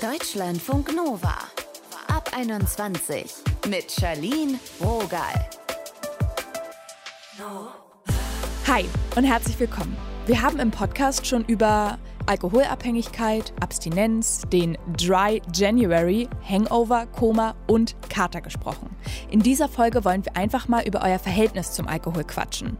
Deutschlandfunk 0.00 0.96
Nova. 0.96 1.34
Ab 2.08 2.30
21 2.34 3.34
mit 3.68 3.92
Charlene 3.92 4.58
Rogal. 4.80 5.34
Hi 8.66 8.86
und 9.16 9.24
herzlich 9.24 9.60
willkommen. 9.60 9.94
Wir 10.24 10.40
haben 10.40 10.58
im 10.58 10.70
Podcast 10.70 11.26
schon 11.26 11.44
über 11.44 11.98
Alkoholabhängigkeit, 12.24 13.52
Abstinenz, 13.60 14.40
den 14.50 14.78
Dry 14.96 15.42
January, 15.54 16.30
Hangover, 16.48 17.04
Koma 17.04 17.54
und 17.66 17.94
Kater 18.08 18.40
gesprochen. 18.40 18.96
In 19.30 19.40
dieser 19.40 19.68
Folge 19.68 20.02
wollen 20.06 20.24
wir 20.24 20.34
einfach 20.34 20.66
mal 20.66 20.86
über 20.86 21.02
euer 21.02 21.18
Verhältnis 21.18 21.72
zum 21.72 21.86
Alkohol 21.86 22.24
quatschen. 22.24 22.78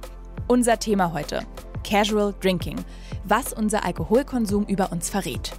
Unser 0.49 0.79
Thema 0.79 1.13
heute: 1.13 1.43
Casual 1.85 2.35
Drinking, 2.41 2.77
was 3.25 3.53
unser 3.53 3.85
Alkoholkonsum 3.85 4.65
über 4.67 4.93
uns 4.93 5.11
verrät. 5.11 5.53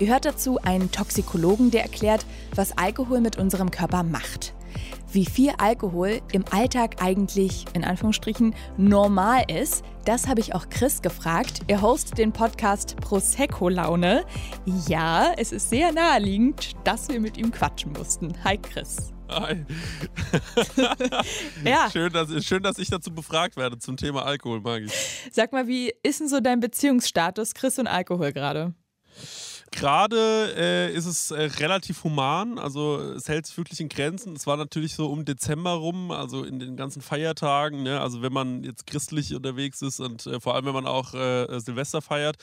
Ihr 0.00 0.08
hört 0.08 0.24
dazu 0.24 0.58
einen 0.62 0.90
Toxikologen, 0.90 1.70
der 1.70 1.82
erklärt, 1.82 2.26
was 2.54 2.76
Alkohol 2.76 3.20
mit 3.20 3.38
unserem 3.38 3.70
Körper 3.70 4.02
macht. 4.02 4.54
Wie 5.12 5.26
viel 5.26 5.52
Alkohol 5.58 6.22
im 6.32 6.44
Alltag 6.50 7.02
eigentlich 7.02 7.66
in 7.74 7.84
Anführungsstrichen 7.84 8.54
normal 8.78 9.44
ist, 9.46 9.84
das 10.06 10.26
habe 10.26 10.40
ich 10.40 10.54
auch 10.54 10.70
Chris 10.70 11.02
gefragt. 11.02 11.60
Er 11.66 11.82
hostet 11.82 12.16
den 12.16 12.32
Podcast 12.32 12.96
Prosecco 12.96 13.68
Laune. 13.68 14.24
Ja, 14.88 15.34
es 15.36 15.52
ist 15.52 15.68
sehr 15.68 15.92
naheliegend, 15.92 16.72
dass 16.84 17.08
wir 17.08 17.20
mit 17.20 17.36
ihm 17.36 17.52
quatschen 17.52 17.92
mussten. 17.92 18.32
Hi 18.42 18.56
Chris. 18.56 19.12
Hi. 19.40 19.64
Ja. 21.64 21.90
Schön 21.92 22.12
dass, 22.12 22.44
schön, 22.44 22.62
dass 22.62 22.78
ich 22.78 22.88
dazu 22.88 23.12
befragt 23.12 23.56
werde 23.56 23.78
zum 23.78 23.96
Thema 23.96 24.24
Alkohol, 24.24 24.60
mag 24.60 24.82
ich. 24.82 24.92
Sag 25.30 25.52
mal, 25.52 25.66
wie 25.66 25.92
ist 26.02 26.20
denn 26.20 26.28
so 26.28 26.40
dein 26.40 26.60
Beziehungsstatus, 26.60 27.54
Chris 27.54 27.78
und 27.78 27.86
Alkohol 27.86 28.32
gerade? 28.32 28.74
Gerade 29.72 30.54
äh, 30.54 30.94
ist 30.94 31.06
es 31.06 31.30
äh, 31.30 31.44
relativ 31.44 32.04
human, 32.04 32.58
also 32.58 33.00
es 33.00 33.26
hält 33.28 33.46
sich 33.46 33.56
wirklich 33.56 33.80
in 33.80 33.88
Grenzen. 33.88 34.36
Es 34.36 34.46
war 34.46 34.58
natürlich 34.58 34.94
so 34.94 35.10
um 35.10 35.24
Dezember 35.24 35.72
rum, 35.72 36.10
also 36.10 36.44
in 36.44 36.58
den 36.58 36.76
ganzen 36.76 37.00
Feiertagen, 37.00 37.82
ne? 37.82 38.00
also 38.00 38.20
wenn 38.20 38.34
man 38.34 38.62
jetzt 38.64 38.86
christlich 38.86 39.34
unterwegs 39.34 39.80
ist 39.80 39.98
und 39.98 40.26
äh, 40.26 40.40
vor 40.40 40.54
allem 40.54 40.66
wenn 40.66 40.74
man 40.74 40.86
auch 40.86 41.14
äh, 41.14 41.58
Silvester 41.58 42.02
feiert, 42.02 42.36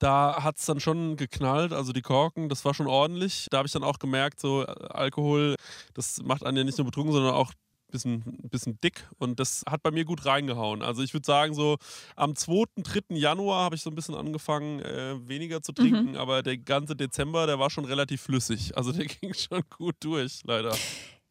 da 0.00 0.42
hat 0.42 0.58
es 0.58 0.66
dann 0.66 0.80
schon 0.80 1.16
geknallt, 1.16 1.72
also 1.72 1.92
die 1.92 2.02
Korken, 2.02 2.48
das 2.48 2.64
war 2.64 2.74
schon 2.74 2.88
ordentlich. 2.88 3.46
Da 3.50 3.58
habe 3.58 3.66
ich 3.66 3.72
dann 3.72 3.84
auch 3.84 4.00
gemerkt, 4.00 4.40
so 4.40 4.62
äh, 4.62 4.66
Alkohol, 4.90 5.54
das 5.94 6.20
macht 6.24 6.44
einen 6.44 6.56
ja 6.56 6.64
nicht 6.64 6.78
nur 6.78 6.86
betrunken, 6.86 7.12
sondern 7.12 7.34
auch 7.34 7.52
bisschen, 7.92 8.24
bisschen 8.50 8.80
dick 8.80 9.08
und 9.18 9.38
das 9.38 9.62
hat 9.68 9.84
bei 9.84 9.92
mir 9.92 10.04
gut 10.04 10.26
reingehauen. 10.26 10.82
Also 10.82 11.02
ich 11.02 11.14
würde 11.14 11.26
sagen, 11.26 11.54
so 11.54 11.76
am 12.16 12.34
2., 12.34 12.64
3. 12.78 13.16
Januar 13.16 13.64
habe 13.64 13.76
ich 13.76 13.82
so 13.82 13.90
ein 13.90 13.94
bisschen 13.94 14.16
angefangen, 14.16 14.80
äh, 14.80 15.16
weniger 15.28 15.62
zu 15.62 15.72
trinken, 15.72 16.16
aber 16.16 16.42
der 16.42 16.58
ganze 16.58 16.96
Dezember, 16.96 17.46
der 17.46 17.60
war 17.60 17.70
schon 17.70 17.84
relativ 17.84 18.22
flüssig. 18.22 18.76
Also 18.76 18.90
der 18.90 19.06
ging 19.20 19.32
schon 19.34 19.62
gut 19.78 19.94
durch, 20.00 20.40
leider. 20.44 20.74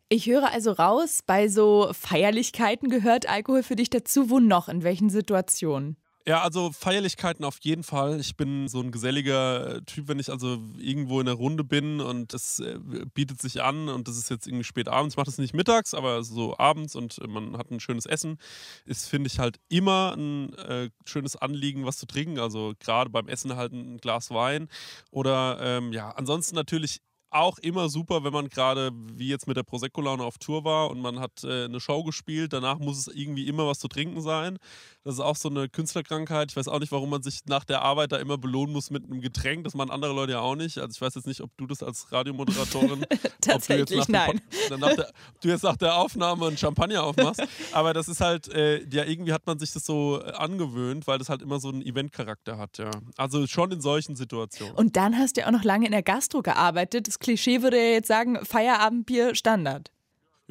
Ich 0.07 0.27
höre 0.27 0.51
also 0.51 0.71
raus, 0.71 1.19
bei 1.25 1.47
so 1.47 1.89
Feierlichkeiten 1.93 2.89
gehört 2.89 3.29
Alkohol 3.29 3.63
für 3.63 3.75
dich 3.77 3.89
dazu. 3.89 4.29
Wo 4.29 4.39
noch? 4.39 4.67
In 4.67 4.83
welchen 4.83 5.09
Situationen? 5.09 5.95
Ja, 6.27 6.43
also 6.43 6.71
Feierlichkeiten 6.71 7.43
auf 7.43 7.57
jeden 7.61 7.83
Fall. 7.83 8.19
Ich 8.19 8.35
bin 8.35 8.67
so 8.67 8.79
ein 8.79 8.91
geselliger 8.91 9.77
äh, 9.77 9.81
Typ, 9.81 10.07
wenn 10.07 10.19
ich 10.19 10.29
also 10.29 10.59
irgendwo 10.77 11.19
in 11.19 11.25
der 11.25 11.33
Runde 11.35 11.63
bin 11.63 11.99
und 11.99 12.33
es 12.35 12.59
äh, 12.59 12.77
bietet 13.13 13.41
sich 13.41 13.63
an 13.63 13.89
und 13.89 14.07
das 14.07 14.17
ist 14.17 14.29
jetzt 14.29 14.45
irgendwie 14.45 14.63
spät 14.63 14.87
abends. 14.87 15.13
Ich 15.13 15.17
mache 15.17 15.25
das 15.25 15.39
nicht 15.39 15.55
mittags, 15.55 15.95
aber 15.95 16.23
so 16.23 16.55
abends 16.59 16.95
und 16.95 17.17
man 17.27 17.57
hat 17.57 17.71
ein 17.71 17.79
schönes 17.79 18.05
Essen. 18.05 18.37
Ist, 18.85 19.07
finde 19.07 19.27
ich, 19.27 19.39
halt 19.39 19.57
immer 19.69 20.13
ein 20.15 20.53
äh, 20.53 20.89
schönes 21.05 21.35
Anliegen, 21.35 21.87
was 21.87 21.97
zu 21.97 22.05
trinken. 22.05 22.37
Also 22.37 22.73
gerade 22.79 23.09
beim 23.09 23.27
Essen 23.27 23.55
halt 23.55 23.73
ein 23.73 23.97
Glas 23.97 24.29
Wein. 24.29 24.67
Oder 25.09 25.57
ähm, 25.59 25.91
ja, 25.91 26.11
ansonsten 26.11 26.55
natürlich 26.55 27.01
auch 27.31 27.57
immer 27.59 27.89
super, 27.89 28.23
wenn 28.23 28.33
man 28.33 28.49
gerade 28.49 28.91
wie 28.93 29.27
jetzt 29.29 29.47
mit 29.47 29.57
der 29.57 29.63
Prosecco-Laune 29.63 30.23
auf 30.23 30.37
Tour 30.37 30.63
war 30.63 30.89
und 30.91 30.99
man 31.01 31.19
hat 31.19 31.43
äh, 31.43 31.65
eine 31.65 31.79
Show 31.79 32.03
gespielt. 32.03 32.53
Danach 32.53 32.77
muss 32.79 32.97
es 32.97 33.07
irgendwie 33.07 33.47
immer 33.47 33.65
was 33.67 33.79
zu 33.79 33.87
trinken 33.87 34.21
sein. 34.21 34.57
Das 35.03 35.15
ist 35.15 35.19
auch 35.21 35.35
so 35.35 35.49
eine 35.49 35.69
Künstlerkrankheit. 35.69 36.51
Ich 36.51 36.57
weiß 36.57 36.67
auch 36.67 36.79
nicht, 36.79 36.91
warum 36.91 37.09
man 37.09 37.23
sich 37.23 37.39
nach 37.45 37.63
der 37.63 37.81
Arbeit 37.81 38.11
da 38.11 38.17
immer 38.17 38.37
belohnen 38.37 38.73
muss 38.73 38.91
mit 38.91 39.03
einem 39.05 39.21
Getränk. 39.21 39.63
Das 39.63 39.73
machen 39.73 39.89
andere 39.91 40.13
Leute 40.13 40.33
ja 40.33 40.39
auch 40.41 40.55
nicht. 40.55 40.77
Also 40.77 40.93
ich 40.95 41.01
weiß 41.01 41.15
jetzt 41.15 41.25
nicht, 41.27 41.41
ob 41.41 41.49
du 41.57 41.65
das 41.67 41.81
als 41.81 42.11
Radiomoderatorin, 42.11 43.05
Tatsächlich 43.41 43.81
ob 43.81 43.87
du 43.87 43.95
jetzt 43.95 44.09
nach, 44.09 44.27
nein. 44.27 44.41
Pod- 44.69 44.79
nach 44.79 44.95
der, 44.95 45.07
ob 45.33 45.41
du 45.41 45.47
jetzt 45.47 45.63
nach 45.63 45.77
der 45.77 45.95
Aufnahme 45.95 46.47
einen 46.47 46.57
Champagner 46.57 47.03
aufmachst. 47.03 47.41
Aber 47.71 47.93
das 47.93 48.07
ist 48.07 48.19
halt, 48.21 48.47
äh, 48.49 48.83
ja, 48.89 49.05
irgendwie 49.05 49.33
hat 49.33 49.47
man 49.47 49.57
sich 49.57 49.71
das 49.71 49.85
so 49.85 50.21
äh, 50.21 50.31
angewöhnt, 50.33 51.07
weil 51.07 51.17
das 51.17 51.29
halt 51.29 51.41
immer 51.41 51.59
so 51.59 51.69
einen 51.69 51.81
Eventcharakter 51.81 52.57
hat, 52.57 52.77
ja. 52.77 52.91
Also 53.17 53.47
schon 53.47 53.71
in 53.71 53.81
solchen 53.81 54.15
Situationen. 54.15 54.75
Und 54.75 54.95
dann 54.97 55.17
hast 55.17 55.37
du 55.37 55.41
ja 55.41 55.47
auch 55.47 55.51
noch 55.51 55.63
lange 55.63 55.85
in 55.85 55.91
der 55.91 56.03
Gastro 56.03 56.41
gearbeitet. 56.41 57.07
Das 57.07 57.19
Klischee 57.21 57.61
würde 57.61 57.77
ja 57.77 57.93
jetzt 57.93 58.07
sagen, 58.07 58.43
Feierabendbier 58.45 59.35
Standard. 59.35 59.91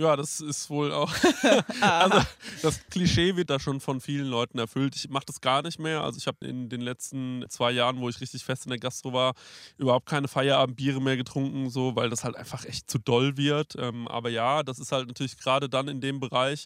Ja, 0.01 0.17
das 0.17 0.41
ist 0.41 0.71
wohl 0.71 0.93
auch. 0.93 1.13
also 1.83 2.23
das 2.63 2.81
Klischee 2.89 3.37
wird 3.37 3.51
da 3.51 3.61
schon 3.61 3.81
von 3.81 4.01
vielen 4.01 4.29
Leuten 4.29 4.59
erfüllt. 4.59 4.97
Ich 4.97 5.11
mache 5.11 5.27
das 5.27 5.43
gar 5.43 5.61
nicht 5.61 5.79
mehr. 5.79 6.03
Also 6.03 6.17
ich 6.17 6.27
habe 6.27 6.47
in 6.47 6.71
den 6.71 6.81
letzten 6.81 7.45
zwei 7.51 7.71
Jahren, 7.71 8.01
wo 8.01 8.09
ich 8.09 8.19
richtig 8.19 8.43
fest 8.43 8.65
in 8.65 8.71
der 8.71 8.79
Gastro 8.79 9.13
war, 9.13 9.35
überhaupt 9.77 10.07
keine 10.07 10.27
Feierabendbiere 10.27 11.03
mehr 11.03 11.19
getrunken, 11.19 11.69
so, 11.69 11.97
weil 11.97 12.09
das 12.09 12.25
halt 12.25 12.35
einfach 12.35 12.65
echt 12.65 12.91
zu 12.91 12.99
doll 12.99 13.37
wird. 13.37 13.75
Ähm, 13.79 14.09
aber 14.09 14.31
ja, 14.31 14.63
das 14.63 14.79
ist 14.79 14.91
halt 14.91 15.07
natürlich 15.07 15.37
gerade 15.37 15.69
dann 15.69 15.87
in 15.87 16.01
dem 16.01 16.19
Bereich, 16.19 16.65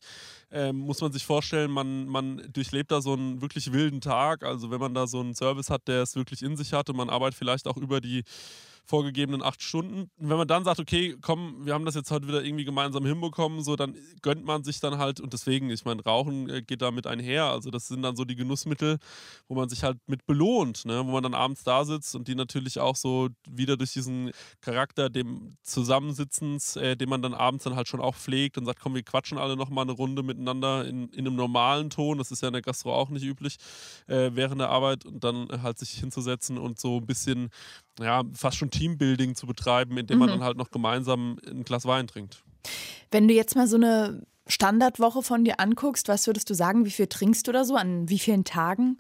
ähm, 0.53 0.77
muss 0.77 1.01
man 1.01 1.13
sich 1.13 1.27
vorstellen, 1.27 1.73
man, 1.73 2.07
man 2.07 2.41
durchlebt 2.53 2.93
da 2.93 3.03
so 3.03 3.15
einen 3.15 3.41
wirklich 3.41 3.73
wilden 3.73 4.01
Tag. 4.01 4.45
Also 4.45 4.71
wenn 4.71 4.81
man 4.81 4.95
da 4.95 5.09
so 5.09 5.19
einen 5.19 5.35
Service 5.35 5.71
hat, 5.71 5.89
der 5.89 6.03
es 6.03 6.15
wirklich 6.15 6.41
in 6.43 6.57
sich 6.57 6.73
hat 6.73 6.89
und 6.89 6.97
man 6.97 7.11
arbeitet 7.11 7.37
vielleicht 7.37 7.67
auch 7.67 7.79
über 7.79 8.01
die 8.01 8.23
vorgegebenen 8.87 9.43
acht 9.43 9.63
Stunden. 9.63 10.11
Und 10.19 10.29
wenn 10.29 10.37
man 10.37 10.49
dann 10.49 10.65
sagt, 10.65 10.79
okay, 10.79 11.17
komm, 11.21 11.65
wir 11.65 11.73
haben 11.73 11.85
das 11.85 11.95
jetzt 11.95 12.11
heute 12.11 12.29
wieder 12.29 12.45
irgendwie 12.45 12.65
gemeinsam 12.65 13.07
hinbekommen, 13.07 13.63
so 13.63 13.77
dann 13.77 13.97
gönnt 14.23 14.45
man 14.45 14.63
sich 14.63 14.81
dann 14.81 14.99
halt 14.99 15.21
und 15.21 15.33
deswegen, 15.33 15.71
ich 15.71 15.85
meine, 15.85 16.03
Rauchen 16.03 16.51
äh, 16.51 16.63
geht 16.63 16.83
damit 16.83 17.07
einher. 17.07 17.47
Also 17.47 17.71
das 17.71 17.89
sind 17.89 18.03
dann 18.03 18.17
so 18.17 18.25
die 18.25 18.37
Genussmittel, 18.37 18.99
wo 19.49 19.55
man 19.55 19.69
sich 19.69 19.85
halt 19.85 19.99
mit 20.07 20.27
belohnt, 20.27 20.85
ne? 20.85 21.07
wo 21.07 21.13
man 21.13 21.23
dann 21.23 21.35
abends 21.35 21.65
da 21.65 21.85
sitzt 21.85 22.15
und 22.15 22.29
die 22.29 22.35
natürlich 22.35 22.79
auch 22.79 22.97
so 22.97 23.29
wieder 23.49 23.77
durch 23.77 23.93
diesen 23.93 24.33
Charakter 24.61 25.09
dem 25.09 25.57
Zusammensitzens, 25.63 26.77
äh, 26.77 26.97
den 26.97 27.09
man 27.09 27.23
dann 27.23 27.35
abends 27.35 27.65
dann 27.65 27.77
halt 27.77 27.89
schon 27.89 28.01
auch 28.01 28.15
pflegt 28.15 28.59
und 28.59 28.67
sagt, 28.67 28.81
komm, 28.81 28.95
wir 28.95 29.03
quatschen 29.03 29.39
alle 29.39 29.57
nochmal 29.57 29.85
eine 29.85 29.93
Runde 29.93 30.23
miteinander 30.23 30.85
in, 30.87 31.09
in 31.09 31.27
einem 31.27 31.37
normalen 31.37 31.89
Ton, 31.89 32.19
das 32.19 32.31
ist 32.31 32.43
ja 32.43 32.49
in 32.49 32.55
der 32.55 32.63
Gastro 32.63 32.95
auch 32.95 33.09
nicht 33.09 33.25
üblich, 33.25 33.57
äh, 34.09 34.31
während 34.35 34.61
der 34.61 34.69
Arbeit 34.69 35.07
und 35.07 35.25
dann 35.25 35.49
halt 35.63 35.79
sich 35.79 35.93
hinzusetzen 35.93 36.59
und 36.59 36.79
so 36.79 36.99
ein 36.99 37.07
bisschen 37.07 37.51
ja, 38.01 38.23
fast 38.33 38.57
schon 38.57 38.71
Teambuilding 38.75 39.35
zu 39.35 39.47
betreiben, 39.47 39.97
indem 39.97 40.19
man 40.19 40.29
dann 40.29 40.43
halt 40.43 40.57
noch 40.57 40.71
gemeinsam 40.71 41.39
ein 41.49 41.65
Glas 41.65 41.85
Wein 41.87 42.07
trinkt. 42.07 42.43
Wenn 43.11 43.29
du 43.29 43.35
jetzt 43.35 43.55
mal 43.55 43.69
so 43.69 43.77
eine 43.77 44.23
Standardwoche 44.47 45.23
von 45.23 45.45
dir 45.45 45.61
anguckst, 45.61 46.09
was 46.09 46.27
würdest 46.27 46.51
du 46.51 46.55
sagen, 46.55 46.85
wie 46.85 46.91
viel 46.91 47.07
trinkst 47.07 47.47
du 47.47 47.53
da 47.53 47.65
so? 47.65 47.77
An 47.77 48.09
wie 48.09 48.19
vielen 48.19 48.45
Tagen? 48.45 48.99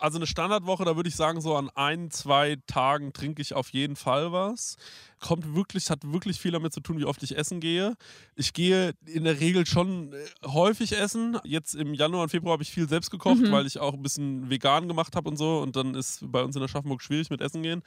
Also 0.00 0.18
eine 0.18 0.26
Standardwoche, 0.26 0.84
da 0.84 0.96
würde 0.96 1.08
ich 1.08 1.14
sagen, 1.14 1.40
so 1.40 1.54
an 1.54 1.70
ein, 1.76 2.10
zwei 2.10 2.56
Tagen 2.66 3.12
trinke 3.12 3.40
ich 3.40 3.54
auf 3.54 3.68
jeden 3.68 3.94
Fall 3.94 4.32
was. 4.32 4.76
Kommt 5.20 5.54
wirklich, 5.54 5.88
hat 5.90 6.00
wirklich 6.02 6.40
viel 6.40 6.50
damit 6.50 6.72
zu 6.72 6.80
tun, 6.80 6.98
wie 6.98 7.04
oft 7.04 7.22
ich 7.22 7.38
essen 7.38 7.60
gehe. 7.60 7.94
Ich 8.34 8.52
gehe 8.52 8.94
in 9.06 9.22
der 9.22 9.38
Regel 9.38 9.64
schon 9.64 10.12
äh, 10.12 10.16
häufig 10.44 10.98
essen. 10.98 11.38
Jetzt 11.44 11.76
im 11.76 11.94
Januar 11.94 12.24
und 12.24 12.30
Februar 12.30 12.54
habe 12.54 12.64
ich 12.64 12.72
viel 12.72 12.88
selbst 12.88 13.12
gekocht, 13.12 13.50
weil 13.52 13.66
ich 13.66 13.78
auch 13.78 13.94
ein 13.94 14.02
bisschen 14.02 14.50
vegan 14.50 14.88
gemacht 14.88 15.14
habe 15.14 15.30
und 15.30 15.36
so. 15.36 15.60
Und 15.60 15.76
dann 15.76 15.94
ist 15.94 16.20
bei 16.32 16.42
uns 16.42 16.56
in 16.56 16.62
der 16.62 16.68
Schaffenburg 16.68 17.00
schwierig 17.00 17.30
mit 17.30 17.40
Essen 17.40 17.62
gehen. 17.62 17.82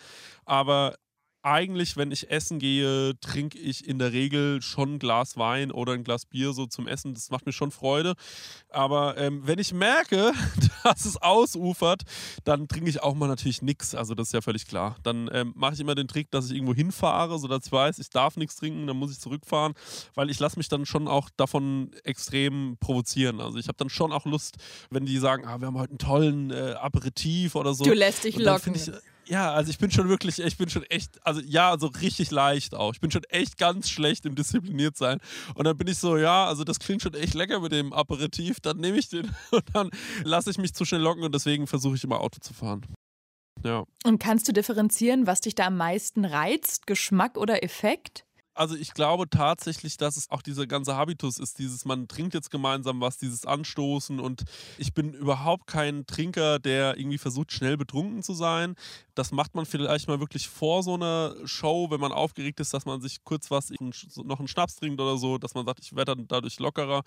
Aber 0.45 0.95
eigentlich, 1.41 1.97
wenn 1.97 2.11
ich 2.11 2.29
essen 2.29 2.59
gehe, 2.59 3.17
trinke 3.19 3.57
ich 3.57 3.87
in 3.87 3.99
der 3.99 4.11
Regel 4.11 4.61
schon 4.61 4.95
ein 4.95 4.99
Glas 4.99 5.37
Wein 5.37 5.71
oder 5.71 5.93
ein 5.93 6.03
Glas 6.03 6.25
Bier 6.25 6.53
so 6.53 6.65
zum 6.65 6.87
Essen. 6.87 7.13
Das 7.13 7.29
macht 7.29 7.45
mir 7.45 7.53
schon 7.53 7.71
Freude. 7.71 8.15
Aber 8.69 9.17
ähm, 9.17 9.41
wenn 9.45 9.59
ich 9.59 9.73
merke, 9.73 10.33
dass 10.83 11.05
es 11.05 11.17
ausufert, 11.17 12.03
dann 12.43 12.67
trinke 12.67 12.89
ich 12.89 13.01
auch 13.01 13.15
mal 13.15 13.27
natürlich 13.27 13.61
nichts. 13.61 13.95
Also 13.95 14.15
das 14.15 14.27
ist 14.27 14.33
ja 14.33 14.41
völlig 14.41 14.67
klar. 14.67 14.97
Dann 15.03 15.29
ähm, 15.33 15.53
mache 15.55 15.75
ich 15.75 15.79
immer 15.79 15.95
den 15.95 16.07
Trick, 16.07 16.29
dass 16.31 16.47
ich 16.47 16.55
irgendwo 16.55 16.73
hinfahre, 16.73 17.39
sodass 17.39 17.65
ich 17.65 17.71
weiß, 17.71 17.99
ich 17.99 18.09
darf 18.09 18.37
nichts 18.37 18.57
trinken, 18.57 18.87
dann 18.87 18.97
muss 18.97 19.11
ich 19.11 19.19
zurückfahren, 19.19 19.73
weil 20.15 20.29
ich 20.29 20.39
lasse 20.39 20.57
mich 20.57 20.67
dann 20.67 20.85
schon 20.85 21.07
auch 21.07 21.29
davon 21.37 21.91
extrem 22.03 22.77
provozieren. 22.79 23.39
Also 23.39 23.57
ich 23.57 23.67
habe 23.67 23.77
dann 23.77 23.89
schon 23.89 24.11
auch 24.11 24.25
Lust, 24.25 24.57
wenn 24.89 25.05
die 25.05 25.17
sagen, 25.17 25.45
ah, 25.45 25.59
wir 25.59 25.67
haben 25.67 25.77
heute 25.77 25.91
einen 25.91 25.99
tollen 25.99 26.51
äh, 26.51 26.75
Aperitif 26.79 27.55
oder 27.55 27.73
so. 27.73 27.83
Du 27.85 27.93
lässt 27.93 28.23
dich 28.23 28.37
locken. 28.37 28.75
Ja, 29.29 29.53
also 29.53 29.69
ich 29.69 29.77
bin 29.77 29.91
schon 29.91 30.09
wirklich, 30.09 30.39
ich 30.39 30.57
bin 30.57 30.69
schon 30.69 30.83
echt, 30.83 31.25
also 31.25 31.39
ja, 31.41 31.69
also 31.69 31.87
richtig 31.87 32.31
leicht 32.31 32.73
auch. 32.73 32.93
Ich 32.93 32.99
bin 32.99 33.11
schon 33.11 33.23
echt 33.25 33.57
ganz 33.57 33.89
schlecht 33.89 34.25
im 34.25 34.35
diszipliniert 34.35 34.97
sein. 34.97 35.19
Und 35.53 35.65
dann 35.65 35.77
bin 35.77 35.87
ich 35.87 35.99
so, 35.99 36.17
ja, 36.17 36.45
also 36.45 36.63
das 36.63 36.79
klingt 36.79 37.01
schon 37.03 37.13
echt 37.13 37.35
lecker 37.35 37.59
mit 37.59 37.71
dem 37.71 37.93
Aperitif, 37.93 38.59
dann 38.59 38.77
nehme 38.77 38.97
ich 38.97 39.09
den 39.09 39.29
und 39.51 39.63
dann 39.73 39.91
lasse 40.23 40.49
ich 40.49 40.57
mich 40.57 40.73
zu 40.73 40.83
schnell 40.83 41.01
locken 41.01 41.23
und 41.23 41.33
deswegen 41.33 41.67
versuche 41.67 41.95
ich 41.95 42.03
immer 42.03 42.19
Auto 42.19 42.39
zu 42.41 42.53
fahren. 42.53 42.85
Ja. 43.63 43.83
Und 44.05 44.19
kannst 44.19 44.47
du 44.47 44.53
differenzieren, 44.53 45.27
was 45.27 45.41
dich 45.41 45.53
da 45.53 45.67
am 45.67 45.77
meisten 45.77 46.25
reizt? 46.25 46.87
Geschmack 46.87 47.37
oder 47.37 47.63
Effekt? 47.63 48.25
Also 48.59 48.75
ich 48.75 48.93
glaube 48.93 49.29
tatsächlich, 49.29 49.95
dass 49.95 50.17
es 50.17 50.29
auch 50.29 50.41
dieser 50.41 50.67
ganze 50.67 50.93
Habitus 50.93 51.39
ist, 51.39 51.59
dieses 51.59 51.85
man 51.85 52.09
trinkt 52.09 52.33
jetzt 52.33 52.51
gemeinsam 52.51 52.99
was, 52.99 53.17
dieses 53.17 53.45
Anstoßen 53.45 54.19
und 54.19 54.43
ich 54.77 54.93
bin 54.93 55.13
überhaupt 55.13 55.65
kein 55.65 56.05
Trinker, 56.05 56.59
der 56.59 56.97
irgendwie 56.97 57.19
versucht 57.19 57.53
schnell 57.53 57.77
betrunken 57.77 58.21
zu 58.21 58.33
sein. 58.33 58.75
Das 59.19 59.33
macht 59.33 59.53
man 59.53 59.65
vielleicht 59.65 60.07
mal 60.07 60.21
wirklich 60.21 60.47
vor 60.47 60.81
so 60.81 60.93
einer 60.93 61.35
Show, 61.43 61.91
wenn 61.91 61.99
man 61.99 62.13
aufgeregt 62.13 62.61
ist, 62.61 62.73
dass 62.73 62.85
man 62.85 63.01
sich 63.01 63.21
kurz 63.25 63.51
was, 63.51 63.69
noch 64.15 64.39
einen 64.39 64.47
Schnaps 64.47 64.77
trinkt 64.77 65.01
oder 65.01 65.17
so, 65.17 65.37
dass 65.37 65.55
man 65.55 65.65
sagt, 65.65 65.83
ich 65.83 65.93
werde 65.93 66.15
dadurch 66.25 66.57
lockerer. 66.59 67.03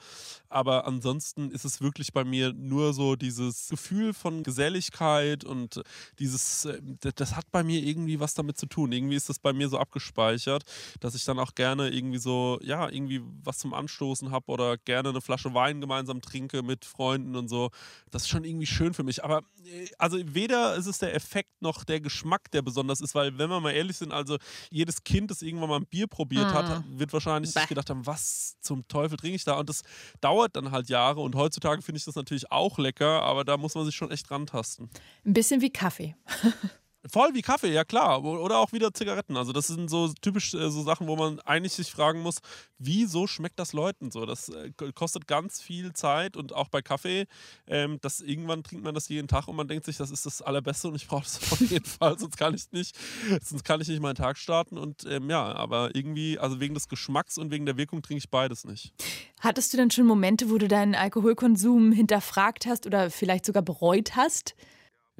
Aber 0.51 0.87
ansonsten 0.87 1.51
ist 1.51 1.65
es 1.65 1.81
wirklich 1.81 2.13
bei 2.13 2.23
mir 2.25 2.53
nur 2.53 2.93
so 2.93 3.17
dieses 3.17 3.71
Gefühl 3.71 4.13
von 4.13 4.43
Geselligkeit 4.43 5.43
und 5.45 5.83
dieses, 6.19 6.67
äh, 6.67 6.83
das 7.15 7.35
hat 7.35 7.51
bei 7.51 7.63
mir 7.65 7.83
irgendwie 7.83 8.21
was 8.21 8.35
damit 8.35 8.59
zu 8.59 8.67
tun. 8.67 8.93
Irgendwie 8.93 9.17
ist 9.17 9.31
das 9.31 9.39
bei 9.39 9.55
mir 9.55 9.71
so 9.71 9.79
abgespeichert, 9.79 10.65
dass 11.01 11.15
ich 11.15 11.25
dann 11.25 11.39
auch 11.39 11.55
gerne 11.55 11.89
irgendwie 11.89 12.19
so, 12.19 12.59
ja, 12.63 12.91
irgendwie 12.91 13.23
was 13.43 13.57
zum 13.57 13.73
Anstoßen 13.73 14.31
habe 14.31 14.53
oder 14.53 14.77
gerne 14.77 15.09
eine 15.09 15.23
Flasche 15.23 15.55
Wein 15.55 15.81
gemeinsam 15.81 16.21
trinke 16.21 16.63
mit 16.63 16.85
Freunden 16.85 17.37
und 17.37 17.49
so. 17.49 17.71
Das 18.11 18.25
ist 18.25 18.29
schon 18.29 18.45
irgendwie 18.45 18.67
schön 18.67 18.93
für 18.93 19.03
mich. 19.03 19.25
Aber 19.25 19.45
äh, 19.65 19.89
also 19.97 20.19
weder 20.23 20.75
ist 20.75 20.87
es 20.87 20.99
der 20.99 21.15
Effekt 21.15 21.63
noch 21.63 21.85
der 21.85 22.02
Geschmack, 22.03 22.51
der 22.51 22.63
besonders 22.63 23.01
ist, 23.01 23.15
weil 23.15 23.37
wenn 23.39 23.51
wir 23.51 23.61
mal 23.61 23.71
ehrlich 23.71 23.97
sind, 23.97 24.13
also 24.13 24.37
jedes 24.71 25.03
Kind, 25.05 25.31
das 25.31 25.43
irgendwann 25.43 25.69
mal 25.69 25.77
ein 25.77 25.87
Bier 25.87 26.07
probiert 26.07 26.53
mm. 26.53 26.55
hat, 26.55 26.85
wird 26.89 27.13
wahrscheinlich 27.13 27.53
sich 27.53 27.67
gedacht 27.67 27.91
haben, 27.91 28.07
was 28.07 28.57
zum 28.61 28.87
Teufel 28.89 29.17
trinke 29.17 29.37
ich 29.37 29.45
da? 29.45 29.55
Und 29.59 29.69
das 29.69 29.83
dauert 30.21 30.57
dann 30.57 30.71
halt 30.71 30.89
Jahre 30.89 31.21
und 31.21 31.35
heutzutage 31.35 31.83
finde 31.83 31.99
ich 31.99 32.05
das 32.05 32.15
natürlich 32.15 32.51
auch 32.51 32.79
lecker, 32.79 33.23
aber 33.23 33.45
da 33.45 33.57
muss 33.57 33.75
man 33.75 33.85
sich 33.85 33.95
schon 33.95 34.11
echt 34.11 34.31
rantasten. 34.31 34.91
Ein 35.25 35.33
bisschen 35.33 35.61
wie 35.61 35.71
Kaffee. 35.71 36.17
Voll 37.11 37.35
wie 37.35 37.43
Kaffee, 37.43 37.73
ja 37.73 37.85
klar. 37.85 38.23
Oder 38.25 38.59
auch 38.59 38.73
wieder 38.73 38.95
Zigaretten. 38.95 39.37
Also 39.37 39.53
das 39.53 39.67
sind 39.67 39.91
so 39.91 40.13
typisch 40.21 40.55
äh, 40.55 40.71
so 40.71 40.83
Sachen, 40.83 41.09
wo 41.09 41.17
man 41.17 41.41
eigentlich 41.41 41.73
sich 41.73 41.91
fragen 41.91 42.21
muss, 42.21 42.37
wieso 42.79 43.27
schmeckt 43.27 43.59
das 43.59 43.73
Leuten 43.73 44.13
so? 44.13 44.25
Das 44.25 44.49
äh, 44.51 44.71
kostet 44.95 45.27
ganz 45.27 45.61
viel 45.61 45.93
Zeit 45.95 46.37
und 46.37 46.53
auch 46.53 46.69
bei 46.69 46.81
Kaffee, 46.81 47.27
ähm, 47.67 47.99
das 48.03 48.21
irgendwann 48.21 48.63
trinkt 48.63 48.85
man 48.85 48.95
das 48.95 49.09
jeden 49.09 49.27
Tag 49.27 49.49
und 49.49 49.57
man 49.57 49.67
denkt 49.67 49.85
sich, 49.85 49.97
das 49.97 50.13
ist 50.13 50.27
das 50.27 50.43
Allerbeste 50.43 50.89
und 50.89 50.95
ich 50.95 51.09
brauche 51.09 51.25
das 51.25 51.41
auf 51.53 51.61
jeden 51.61 51.85
Fall, 51.85 52.19
sonst 52.19 52.37
kann 52.37 52.55
ich 52.55 52.71
nicht, 52.71 52.97
sonst 53.43 53.65
kann 53.65 53.81
ich 53.81 53.89
nicht 53.89 54.01
meinen 54.01 54.15
Tag 54.15 54.39
starten. 54.39 54.79
Und 54.79 55.05
ähm, 55.07 55.29
ja, 55.29 55.43
aber 55.43 55.95
irgendwie, 55.95 56.39
also 56.39 56.61
wegen 56.61 56.75
des 56.75 56.89
Geschmacks 56.89 57.37
und 57.37 57.51
wegen 57.51 57.67
der 57.67 57.77
Wirkung 57.77 58.03
trinke 58.03 58.19
ich 58.19 58.31
beides 58.31 58.65
nicht. 58.65 58.93
Hattest 59.41 59.73
du 59.73 59.77
denn 59.77 59.91
schon 59.91 60.07
Momente, 60.07 60.51
wo 60.51 60.59
du 60.59 60.69
deinen 60.69 60.95
Alkoholkonsum 60.95 61.91
hinterfragt 61.91 62.67
hast 62.67 62.87
oder 62.87 63.11
vielleicht 63.11 63.45
sogar 63.45 63.63
bereut 63.63 64.15
hast? 64.15 64.55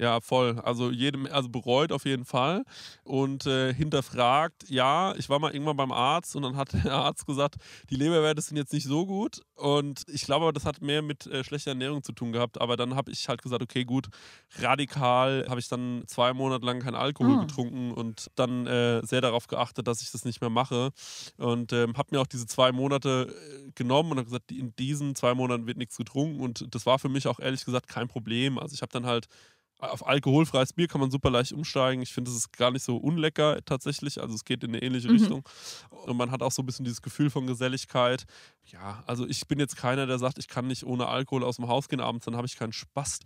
Ja, 0.03 0.19
voll. 0.19 0.59
Also 0.59 0.91
jedem, 0.91 1.27
also 1.27 1.47
bereut 1.47 1.93
auf 1.93 2.03
jeden 2.03 2.25
Fall 2.25 2.65
und 3.05 3.45
äh, 3.45 3.73
hinterfragt, 3.73 4.69
ja, 4.69 5.15
ich 5.15 5.29
war 5.29 5.39
mal 5.39 5.53
irgendwann 5.53 5.77
beim 5.77 5.93
Arzt 5.93 6.35
und 6.35 6.43
dann 6.43 6.57
hat 6.57 6.73
der 6.83 6.91
Arzt 6.91 7.25
gesagt, 7.25 7.55
die 7.89 7.95
Leberwerte 7.95 8.41
sind 8.41 8.57
jetzt 8.57 8.73
nicht 8.73 8.85
so 8.85 9.05
gut 9.05 9.39
und 9.55 10.03
ich 10.09 10.23
glaube, 10.25 10.51
das 10.51 10.65
hat 10.65 10.81
mehr 10.81 11.01
mit 11.01 11.25
äh, 11.27 11.45
schlechter 11.45 11.71
Ernährung 11.71 12.03
zu 12.03 12.11
tun 12.11 12.33
gehabt, 12.33 12.59
aber 12.59 12.75
dann 12.75 12.97
habe 12.97 13.11
ich 13.11 13.29
halt 13.29 13.41
gesagt, 13.41 13.63
okay, 13.63 13.85
gut, 13.85 14.07
radikal 14.59 15.45
habe 15.47 15.61
ich 15.61 15.69
dann 15.69 16.03
zwei 16.07 16.33
Monate 16.33 16.65
lang 16.65 16.81
keinen 16.81 16.95
Alkohol 16.95 17.37
mhm. 17.37 17.47
getrunken 17.47 17.91
und 17.93 18.29
dann 18.35 18.67
äh, 18.67 19.05
sehr 19.05 19.21
darauf 19.21 19.47
geachtet, 19.47 19.87
dass 19.87 20.01
ich 20.01 20.11
das 20.11 20.25
nicht 20.25 20.41
mehr 20.41 20.49
mache 20.49 20.89
und 21.37 21.71
ähm, 21.71 21.95
habe 21.95 22.09
mir 22.11 22.19
auch 22.19 22.27
diese 22.27 22.45
zwei 22.45 22.73
Monate 22.73 23.33
äh, 23.33 23.71
genommen 23.73 24.11
und 24.11 24.17
habe 24.17 24.25
gesagt, 24.25 24.51
in 24.51 24.75
diesen 24.75 25.15
zwei 25.15 25.33
Monaten 25.33 25.65
wird 25.65 25.77
nichts 25.77 25.95
getrunken 25.95 26.41
und 26.41 26.75
das 26.75 26.85
war 26.85 26.99
für 26.99 27.07
mich 27.07 27.25
auch 27.25 27.39
ehrlich 27.39 27.63
gesagt 27.63 27.87
kein 27.87 28.09
Problem. 28.09 28.59
Also 28.59 28.73
ich 28.73 28.81
habe 28.81 28.91
dann 28.91 29.05
halt 29.05 29.29
auf 29.79 30.05
alkoholfreies 30.05 30.73
Bier 30.73 30.87
kann 30.87 31.01
man 31.01 31.11
super 31.11 31.29
leicht 31.29 31.51
umsteigen. 31.51 32.01
Ich 32.01 32.13
finde, 32.13 32.31
es 32.31 32.37
ist 32.37 32.57
gar 32.57 32.71
nicht 32.71 32.83
so 32.83 32.97
unlecker 32.97 33.59
tatsächlich. 33.65 34.21
Also 34.21 34.35
es 34.35 34.45
geht 34.45 34.63
in 34.63 34.71
eine 34.71 34.81
ähnliche 34.81 35.09
mhm. 35.09 35.17
Richtung. 35.17 35.49
Und 35.89 36.17
man 36.17 36.31
hat 36.31 36.41
auch 36.41 36.51
so 36.51 36.61
ein 36.61 36.65
bisschen 36.65 36.85
dieses 36.85 37.01
Gefühl 37.01 37.29
von 37.29 37.47
Geselligkeit. 37.47 38.25
Ja, 38.71 39.03
also 39.05 39.27
ich 39.27 39.47
bin 39.47 39.59
jetzt 39.59 39.75
keiner, 39.75 40.07
der 40.07 40.17
sagt, 40.17 40.37
ich 40.37 40.47
kann 40.47 40.67
nicht 40.67 40.85
ohne 40.85 41.07
Alkohol 41.07 41.43
aus 41.43 41.57
dem 41.57 41.67
Haus 41.67 41.89
gehen 41.89 41.99
abends, 41.99 42.25
dann 42.25 42.37
habe 42.37 42.47
ich 42.47 42.57
keinen 42.57 42.71
Spaß. 42.71 43.19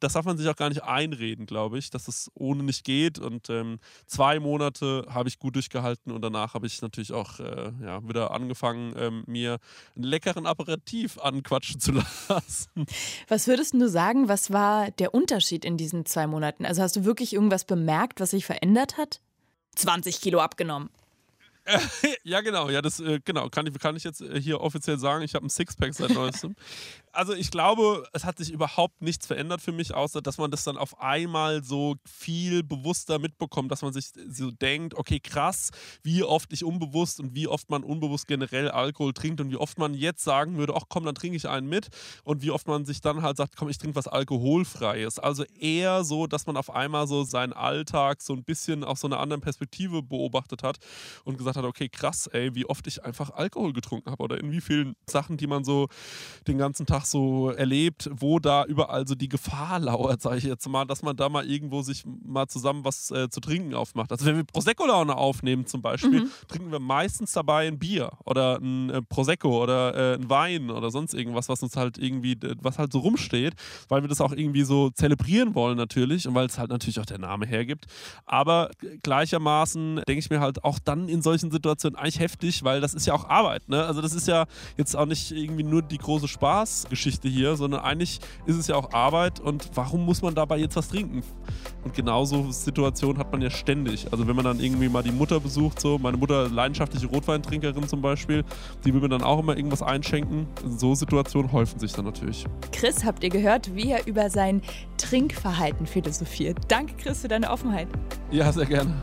Das 0.00 0.12
darf 0.12 0.24
man 0.26 0.36
sich 0.36 0.48
auch 0.48 0.56
gar 0.56 0.68
nicht 0.68 0.82
einreden, 0.82 1.46
glaube 1.46 1.78
ich, 1.78 1.90
dass 1.90 2.08
es 2.08 2.30
ohne 2.34 2.62
nicht 2.62 2.84
geht. 2.84 3.18
Und 3.18 3.48
ähm, 3.48 3.78
zwei 4.06 4.38
Monate 4.38 5.06
habe 5.08 5.28
ich 5.28 5.38
gut 5.38 5.54
durchgehalten 5.56 6.12
und 6.12 6.22
danach 6.22 6.54
habe 6.54 6.66
ich 6.66 6.82
natürlich 6.82 7.12
auch 7.12 7.40
äh, 7.40 7.72
ja, 7.82 8.06
wieder 8.06 8.32
angefangen, 8.32 8.94
ähm, 8.96 9.24
mir 9.26 9.58
einen 9.96 10.04
leckeren 10.04 10.46
Aperitif 10.46 11.18
anquatschen 11.18 11.80
zu 11.80 11.92
lassen. 12.28 12.86
Was 13.28 13.46
würdest 13.46 13.74
du 13.74 13.88
sagen, 13.88 14.28
was 14.28 14.52
war 14.52 14.90
der 14.90 15.14
Unterschied 15.14 15.64
in 15.64 15.76
diesen 15.78 16.04
zwei 16.04 16.26
Monaten? 16.26 16.66
Also 16.66 16.82
hast 16.82 16.96
du 16.96 17.04
wirklich 17.04 17.32
irgendwas 17.32 17.64
bemerkt, 17.64 18.20
was 18.20 18.30
sich 18.30 18.44
verändert 18.44 18.98
hat? 18.98 19.20
20 19.74 20.20
Kilo 20.20 20.40
abgenommen. 20.40 20.90
ja, 22.24 22.40
genau. 22.40 22.70
Ja, 22.70 22.82
das 22.82 22.98
äh, 23.00 23.20
genau 23.24 23.48
kann 23.48 23.66
ich, 23.66 23.78
kann 23.78 23.96
ich 23.96 24.04
jetzt 24.04 24.20
äh, 24.20 24.40
hier 24.40 24.60
offiziell 24.60 24.98
sagen. 24.98 25.24
Ich 25.24 25.34
habe 25.34 25.46
ein 25.46 25.50
Sixpack 25.50 25.94
seit 25.94 26.10
neuestem. 26.10 26.56
also 27.12 27.34
ich 27.34 27.50
glaube, 27.50 28.04
es 28.12 28.24
hat 28.24 28.38
sich 28.38 28.50
überhaupt 28.50 29.00
nichts 29.00 29.26
verändert 29.26 29.60
für 29.60 29.72
mich, 29.72 29.94
außer 29.94 30.22
dass 30.22 30.38
man 30.38 30.50
das 30.50 30.64
dann 30.64 30.76
auf 30.76 31.00
einmal 31.00 31.62
so 31.62 31.96
viel 32.04 32.62
bewusster 32.62 33.18
mitbekommt, 33.18 33.70
dass 33.70 33.82
man 33.82 33.92
sich 33.92 34.10
so 34.28 34.50
denkt, 34.50 34.94
okay, 34.94 35.20
krass, 35.20 35.70
wie 36.02 36.24
oft 36.24 36.52
ich 36.52 36.64
unbewusst 36.64 37.20
und 37.20 37.34
wie 37.34 37.46
oft 37.46 37.70
man 37.70 37.84
unbewusst 37.84 38.26
generell 38.26 38.70
Alkohol 38.70 39.12
trinkt 39.12 39.40
und 39.40 39.50
wie 39.50 39.56
oft 39.56 39.78
man 39.78 39.94
jetzt 39.94 40.24
sagen 40.24 40.56
würde, 40.56 40.74
ach 40.74 40.84
komm, 40.88 41.04
dann 41.04 41.14
trinke 41.14 41.36
ich 41.36 41.48
einen 41.48 41.68
mit 41.68 41.88
und 42.24 42.42
wie 42.42 42.50
oft 42.50 42.66
man 42.66 42.84
sich 42.84 43.00
dann 43.00 43.22
halt 43.22 43.36
sagt, 43.36 43.56
komm, 43.56 43.68
ich 43.68 43.78
trinke 43.78 43.96
was 43.96 44.08
alkoholfreies. 44.08 45.18
Also 45.18 45.44
eher 45.58 46.02
so, 46.04 46.26
dass 46.26 46.46
man 46.46 46.56
auf 46.56 46.70
einmal 46.70 47.06
so 47.06 47.22
seinen 47.22 47.52
Alltag 47.52 48.20
so 48.20 48.32
ein 48.32 48.42
bisschen 48.42 48.82
aus 48.82 49.00
so 49.00 49.06
einer 49.06 49.20
anderen 49.20 49.42
Perspektive 49.42 50.02
beobachtet 50.02 50.62
hat 50.62 50.78
und 51.24 51.38
gesagt 51.52 51.64
hat, 51.64 51.68
okay, 51.68 51.88
krass, 51.88 52.26
ey, 52.28 52.54
wie 52.54 52.66
oft 52.66 52.86
ich 52.86 53.04
einfach 53.04 53.30
Alkohol 53.30 53.72
getrunken 53.72 54.10
habe 54.10 54.22
oder 54.22 54.38
in 54.38 54.52
wie 54.52 54.60
vielen 54.60 54.94
Sachen, 55.06 55.36
die 55.36 55.46
man 55.46 55.64
so 55.64 55.88
den 56.46 56.58
ganzen 56.58 56.86
Tag 56.86 57.04
so 57.06 57.50
erlebt, 57.50 58.10
wo 58.12 58.38
da 58.38 58.64
überall 58.64 59.06
so 59.06 59.14
die 59.14 59.28
Gefahr 59.28 59.78
lauert, 59.78 60.22
sage 60.22 60.38
ich 60.38 60.44
jetzt 60.44 60.68
mal, 60.68 60.84
dass 60.84 61.02
man 61.02 61.16
da 61.16 61.28
mal 61.28 61.48
irgendwo 61.48 61.82
sich 61.82 62.04
mal 62.06 62.46
zusammen 62.48 62.84
was 62.84 63.10
äh, 63.10 63.28
zu 63.28 63.40
trinken 63.40 63.74
aufmacht. 63.74 64.12
Also 64.12 64.26
wenn 64.26 64.36
wir 64.36 64.44
Prosecco-Laune 64.44 65.16
aufnehmen 65.16 65.66
zum 65.66 65.82
Beispiel, 65.82 66.24
mhm. 66.24 66.30
trinken 66.48 66.72
wir 66.72 66.80
meistens 66.80 67.32
dabei 67.32 67.68
ein 67.68 67.78
Bier 67.78 68.10
oder 68.24 68.58
ein 68.58 68.90
äh, 68.90 69.02
Prosecco 69.02 69.62
oder 69.62 69.94
äh, 69.94 70.14
ein 70.14 70.28
Wein 70.30 70.70
oder 70.70 70.90
sonst 70.90 71.14
irgendwas, 71.14 71.48
was 71.48 71.62
uns 71.62 71.76
halt 71.76 71.98
irgendwie, 71.98 72.36
was 72.60 72.78
halt 72.78 72.92
so 72.92 73.00
rumsteht, 73.00 73.54
weil 73.88 74.02
wir 74.02 74.08
das 74.08 74.20
auch 74.20 74.32
irgendwie 74.32 74.62
so 74.62 74.90
zelebrieren 74.90 75.54
wollen 75.54 75.76
natürlich 75.76 76.26
und 76.26 76.34
weil 76.34 76.46
es 76.46 76.58
halt 76.58 76.70
natürlich 76.70 77.00
auch 77.00 77.06
der 77.06 77.18
Name 77.18 77.46
hergibt. 77.46 77.86
Aber 78.24 78.70
gleichermaßen 79.02 79.96
denke 80.06 80.18
ich 80.18 80.30
mir 80.30 80.40
halt 80.40 80.64
auch 80.64 80.78
dann 80.78 81.08
in 81.08 81.22
solchen 81.22 81.41
Situationen 81.50 81.98
eigentlich 81.98 82.20
heftig, 82.20 82.64
weil 82.64 82.80
das 82.80 82.94
ist 82.94 83.06
ja 83.06 83.14
auch 83.14 83.28
Arbeit. 83.28 83.68
Ne? 83.68 83.84
Also 83.84 84.00
das 84.00 84.14
ist 84.14 84.28
ja 84.28 84.46
jetzt 84.76 84.96
auch 84.96 85.06
nicht 85.06 85.32
irgendwie 85.32 85.62
nur 85.62 85.82
die 85.82 85.98
große 85.98 86.28
Spaß 86.28 86.86
Geschichte 86.90 87.28
hier, 87.28 87.56
sondern 87.56 87.80
eigentlich 87.80 88.20
ist 88.46 88.56
es 88.56 88.66
ja 88.68 88.76
auch 88.76 88.92
Arbeit 88.92 89.40
und 89.40 89.70
warum 89.74 90.04
muss 90.04 90.22
man 90.22 90.34
dabei 90.34 90.58
jetzt 90.58 90.76
was 90.76 90.88
trinken? 90.88 91.22
Und 91.84 91.94
genauso 91.94 92.50
Situationen 92.52 93.18
hat 93.18 93.32
man 93.32 93.42
ja 93.42 93.50
ständig. 93.50 94.06
Also 94.12 94.26
wenn 94.26 94.36
man 94.36 94.44
dann 94.44 94.60
irgendwie 94.60 94.88
mal 94.88 95.02
die 95.02 95.10
Mutter 95.10 95.40
besucht, 95.40 95.80
so 95.80 95.98
meine 95.98 96.16
Mutter 96.16 96.48
leidenschaftliche 96.48 97.06
Rotweintrinkerin 97.06 97.88
zum 97.88 98.00
Beispiel, 98.00 98.44
die 98.84 98.94
will 98.94 99.00
mir 99.00 99.08
dann 99.08 99.22
auch 99.22 99.40
immer 99.40 99.56
irgendwas 99.56 99.82
einschenken. 99.82 100.46
So 100.64 100.94
Situationen 100.94 101.50
häufen 101.52 101.78
sich 101.78 101.92
dann 101.92 102.04
natürlich. 102.04 102.46
Chris, 102.70 103.04
habt 103.04 103.24
ihr 103.24 103.30
gehört, 103.30 103.74
wie 103.74 103.90
er 103.90 104.06
über 104.06 104.30
sein 104.30 104.62
Trinkverhalten 104.96 105.86
philosophiert? 105.86 106.58
Danke, 106.68 106.94
Chris, 106.94 107.22
für 107.22 107.28
deine 107.28 107.50
Offenheit. 107.50 107.88
Ja, 108.30 108.52
sehr 108.52 108.66
gerne. 108.66 108.94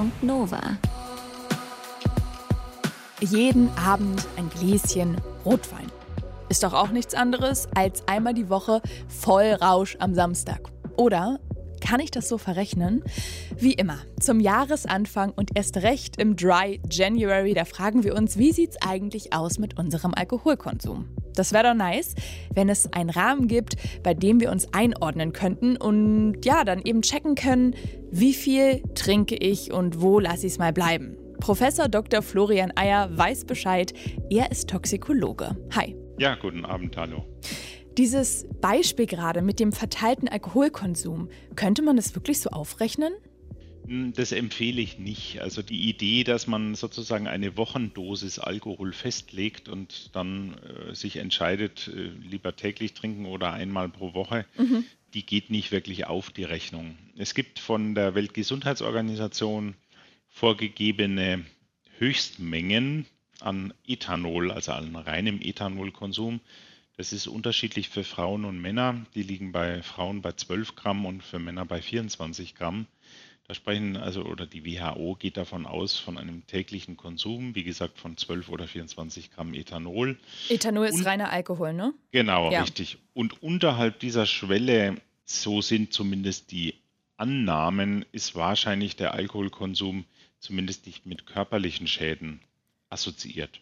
Deutschlandfunk 0.00 0.22
Nova. 0.22 0.60
Jeden 3.20 3.70
Abend 3.76 4.26
ein 4.36 4.48
Gläschen 4.48 5.16
Rotwein. 5.44 5.90
Ist 6.48 6.62
doch 6.62 6.72
auch 6.72 6.88
nichts 6.88 7.14
anderes 7.14 7.68
als 7.74 8.06
einmal 8.08 8.34
die 8.34 8.48
Woche 8.48 8.80
Vollrausch 9.08 9.96
am 10.00 10.14
Samstag. 10.14 10.60
Oder 10.96 11.38
kann 11.80 12.00
ich 12.00 12.10
das 12.10 12.28
so 12.28 12.38
verrechnen? 12.38 13.02
Wie 13.58 13.72
immer, 13.72 13.98
zum 14.20 14.40
Jahresanfang 14.40 15.32
und 15.34 15.50
erst 15.56 15.78
recht 15.78 16.20
im 16.20 16.36
Dry 16.36 16.80
January, 16.90 17.54
da 17.54 17.64
fragen 17.64 18.04
wir 18.04 18.14
uns, 18.14 18.38
wie 18.38 18.52
sieht's 18.52 18.76
eigentlich 18.80 19.32
aus 19.32 19.58
mit 19.58 19.78
unserem 19.78 20.14
Alkoholkonsum? 20.14 21.08
Das 21.34 21.52
wäre 21.52 21.64
doch 21.64 21.74
nice, 21.74 22.14
wenn 22.54 22.68
es 22.68 22.92
einen 22.92 23.10
Rahmen 23.10 23.48
gibt, 23.48 23.76
bei 24.02 24.14
dem 24.14 24.40
wir 24.40 24.50
uns 24.50 24.72
einordnen 24.72 25.32
könnten 25.32 25.76
und 25.76 26.44
ja, 26.44 26.64
dann 26.64 26.82
eben 26.82 27.02
checken 27.02 27.34
können, 27.34 27.74
wie 28.10 28.34
viel 28.34 28.82
trinke 28.94 29.36
ich 29.36 29.72
und 29.72 30.00
wo 30.00 30.18
lasse 30.18 30.46
ich 30.46 30.54
es 30.54 30.58
mal 30.58 30.72
bleiben. 30.72 31.16
Professor 31.40 31.88
Dr. 31.88 32.22
Florian 32.22 32.72
Eyer 32.76 33.16
weiß 33.16 33.46
Bescheid. 33.46 33.94
Er 34.28 34.50
ist 34.50 34.68
Toxikologe. 34.68 35.56
Hi. 35.74 35.96
Ja, 36.18 36.34
guten 36.34 36.66
Abend, 36.66 36.96
hallo. 36.98 37.24
Dieses 37.98 38.46
Beispiel 38.60 39.06
gerade 39.06 39.42
mit 39.42 39.60
dem 39.60 39.72
verteilten 39.72 40.28
Alkoholkonsum, 40.28 41.28
könnte 41.56 41.82
man 41.82 41.96
das 41.96 42.14
wirklich 42.14 42.40
so 42.40 42.50
aufrechnen? 42.50 43.12
Hm, 43.86 44.12
das 44.12 44.32
empfehle 44.32 44.80
ich 44.80 44.98
nicht. 44.98 45.40
Also 45.40 45.62
die 45.62 45.88
Idee, 45.88 46.22
dass 46.22 46.46
man 46.46 46.74
sozusagen 46.76 47.26
eine 47.26 47.56
Wochendosis 47.56 48.38
Alkohol 48.38 48.92
festlegt 48.92 49.68
und 49.68 50.14
dann 50.14 50.54
äh, 50.58 50.94
sich 50.94 51.16
entscheidet, 51.16 51.88
äh, 51.88 52.10
lieber 52.26 52.54
täglich 52.54 52.94
trinken 52.94 53.26
oder 53.26 53.52
einmal 53.52 53.88
pro 53.88 54.14
Woche, 54.14 54.46
mhm. 54.56 54.84
die 55.14 55.26
geht 55.26 55.50
nicht 55.50 55.72
wirklich 55.72 56.06
auf 56.06 56.30
die 56.30 56.44
Rechnung. 56.44 56.96
Es 57.16 57.34
gibt 57.34 57.58
von 57.58 57.96
der 57.96 58.14
Weltgesundheitsorganisation 58.14 59.74
vorgegebene 60.28 61.44
Höchstmengen, 61.98 63.06
an 63.40 63.72
Ethanol, 63.86 64.50
also 64.50 64.72
an 64.72 64.94
reinem 64.94 65.40
Ethanolkonsum. 65.40 66.40
Das 67.00 67.14
ist 67.14 67.28
unterschiedlich 67.28 67.88
für 67.88 68.04
Frauen 68.04 68.44
und 68.44 68.60
Männer. 68.60 69.06
Die 69.14 69.22
liegen 69.22 69.52
bei 69.52 69.82
Frauen 69.82 70.20
bei 70.20 70.32
12 70.32 70.76
Gramm 70.76 71.06
und 71.06 71.22
für 71.22 71.38
Männer 71.38 71.64
bei 71.64 71.80
24 71.80 72.54
Gramm. 72.54 72.86
Da 73.48 73.54
sprechen 73.54 73.96
also, 73.96 74.22
oder 74.26 74.44
die 74.44 74.66
WHO 74.66 75.16
geht 75.18 75.38
davon 75.38 75.64
aus, 75.64 75.96
von 75.96 76.18
einem 76.18 76.46
täglichen 76.46 76.98
Konsum, 76.98 77.54
wie 77.54 77.64
gesagt, 77.64 77.98
von 77.98 78.18
12 78.18 78.50
oder 78.50 78.68
24 78.68 79.30
Gramm 79.30 79.54
Ethanol. 79.54 80.18
Ethanol 80.50 80.88
ist 80.88 80.96
und, 80.96 81.06
reiner 81.06 81.30
Alkohol, 81.30 81.72
ne? 81.72 81.94
Genau, 82.10 82.50
ja. 82.50 82.60
richtig. 82.60 82.98
Und 83.14 83.42
unterhalb 83.42 83.98
dieser 84.00 84.26
Schwelle, 84.26 85.00
so 85.24 85.62
sind 85.62 85.94
zumindest 85.94 86.50
die 86.50 86.74
Annahmen, 87.16 88.04
ist 88.12 88.34
wahrscheinlich 88.34 88.94
der 88.96 89.14
Alkoholkonsum 89.14 90.04
zumindest 90.38 90.84
nicht 90.84 91.06
mit 91.06 91.24
körperlichen 91.24 91.86
Schäden 91.86 92.40
assoziiert. 92.90 93.58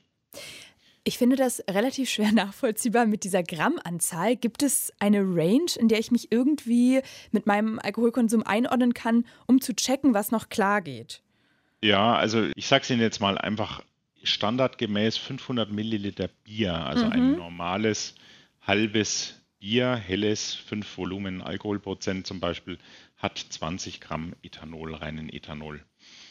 Ich 1.08 1.16
finde 1.16 1.36
das 1.36 1.64
relativ 1.70 2.10
schwer 2.10 2.32
nachvollziehbar 2.34 3.06
mit 3.06 3.24
dieser 3.24 3.42
Grammanzahl. 3.42 4.36
Gibt 4.36 4.62
es 4.62 4.92
eine 4.98 5.20
Range, 5.20 5.70
in 5.78 5.88
der 5.88 5.98
ich 6.00 6.10
mich 6.10 6.30
irgendwie 6.30 7.00
mit 7.30 7.46
meinem 7.46 7.78
Alkoholkonsum 7.78 8.42
einordnen 8.42 8.92
kann, 8.92 9.24
um 9.46 9.62
zu 9.62 9.74
checken, 9.74 10.12
was 10.12 10.32
noch 10.32 10.50
klar 10.50 10.82
geht? 10.82 11.22
Ja, 11.82 12.14
also 12.14 12.50
ich 12.54 12.66
sage 12.66 12.82
es 12.82 12.90
Ihnen 12.90 13.00
jetzt 13.00 13.20
mal 13.20 13.38
einfach 13.38 13.82
standardgemäß 14.22 15.16
500 15.16 15.72
Milliliter 15.72 16.28
Bier, 16.44 16.74
also 16.74 17.06
mhm. 17.06 17.12
ein 17.12 17.36
normales 17.36 18.14
halbes 18.60 19.40
Bier, 19.60 19.94
helles, 19.96 20.52
5 20.52 20.98
Volumen 20.98 21.40
Alkoholprozent 21.40 22.26
zum 22.26 22.38
Beispiel, 22.38 22.76
hat 23.16 23.38
20 23.38 24.02
Gramm 24.02 24.34
Ethanol, 24.42 24.94
reinen 24.94 25.30
Ethanol 25.30 25.82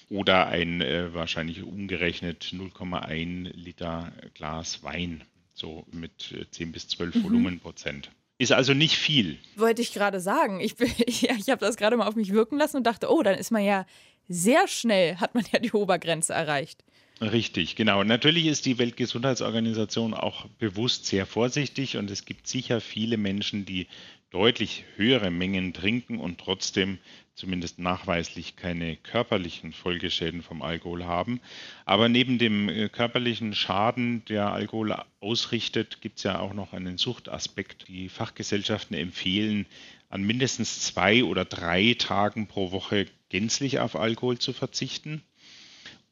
oder 0.10 0.48
ein 0.48 0.82
äh, 0.82 1.14
wahrscheinlich 1.14 1.64
umgerechnet 1.64 2.52
0,1 2.54 3.52
Liter 3.54 4.12
Glas 4.34 4.84
Wein, 4.84 5.24
so 5.54 5.86
mit 5.92 6.34
10 6.52 6.70
äh, 6.70 6.72
bis 6.72 6.88
12 6.88 7.16
mhm. 7.16 7.24
Volumenprozent. 7.24 8.12
Ist 8.40 8.52
also 8.52 8.74
nicht 8.74 8.98
viel. 8.98 9.38
Wollte 9.56 9.82
ich 9.82 9.94
gerade 9.94 10.20
sagen. 10.20 10.60
Ich, 10.60 10.80
ich, 10.80 11.30
ich 11.30 11.50
habe 11.50 11.66
das 11.66 11.78
gerade 11.78 11.98
mal 11.98 12.08
auf 12.08 12.16
mich 12.16 12.32
wirken 12.32 12.58
lassen 12.58 12.78
und 12.78 12.84
dachte, 12.88 13.12
oh, 13.12 13.24
dann 13.24 13.36
ist 13.36 13.52
man 13.52 13.64
ja 13.64 13.86
sehr 14.28 14.68
schnell, 14.68 15.18
hat 15.18 15.36
man 15.36 15.46
ja 15.52 15.60
die 15.60 15.72
Obergrenze 15.72 16.34
erreicht. 16.34 16.84
Richtig, 17.20 17.76
genau. 17.76 18.04
Natürlich 18.04 18.46
ist 18.46 18.68
die 18.68 18.78
Weltgesundheitsorganisation 18.78 20.14
auch 20.14 20.46
bewusst 20.60 21.08
sehr 21.08 21.26
vorsichtig 21.26 21.98
und 21.98 22.12
es 22.12 22.26
gibt 22.26 22.48
sicher 22.48 22.80
viele 22.80 23.18
Menschen, 23.18 23.66
die 23.66 23.88
deutlich 24.30 24.84
höhere 24.96 25.32
Mengen 25.32 25.74
trinken 25.74 26.20
und 26.20 26.40
trotzdem 26.40 27.00
zumindest 27.34 27.78
nachweislich 27.80 28.56
keine 28.56 28.96
körperlichen 28.96 29.72
Folgeschäden 29.72 30.42
vom 30.42 30.62
Alkohol 30.62 31.06
haben. 31.06 31.40
Aber 31.86 32.10
neben 32.10 32.40
dem 32.40 32.68
äh, 32.68 32.90
körperlichen 32.90 33.54
Schaden, 33.54 34.26
der 34.26 34.52
Alkohol 34.52 34.96
ausrichtet, 35.20 36.02
gibt 36.02 36.18
es 36.18 36.24
ja 36.24 36.40
auch 36.40 36.54
noch 36.54 36.74
einen 36.74 36.98
Suchtaspekt. 36.98 37.88
Die 37.88 38.10
Fachgesellschaften 38.10 38.98
empfehlen, 38.98 39.68
an 40.10 40.24
mindestens 40.24 40.82
zwei 40.82 41.24
oder 41.24 41.46
drei 41.46 41.96
Tagen 41.98 42.48
pro 42.48 42.72
Woche 42.72 43.06
gänzlich 43.30 43.80
auf 43.80 43.96
Alkohol 43.96 44.40
zu 44.40 44.52
verzichten. 44.52 45.22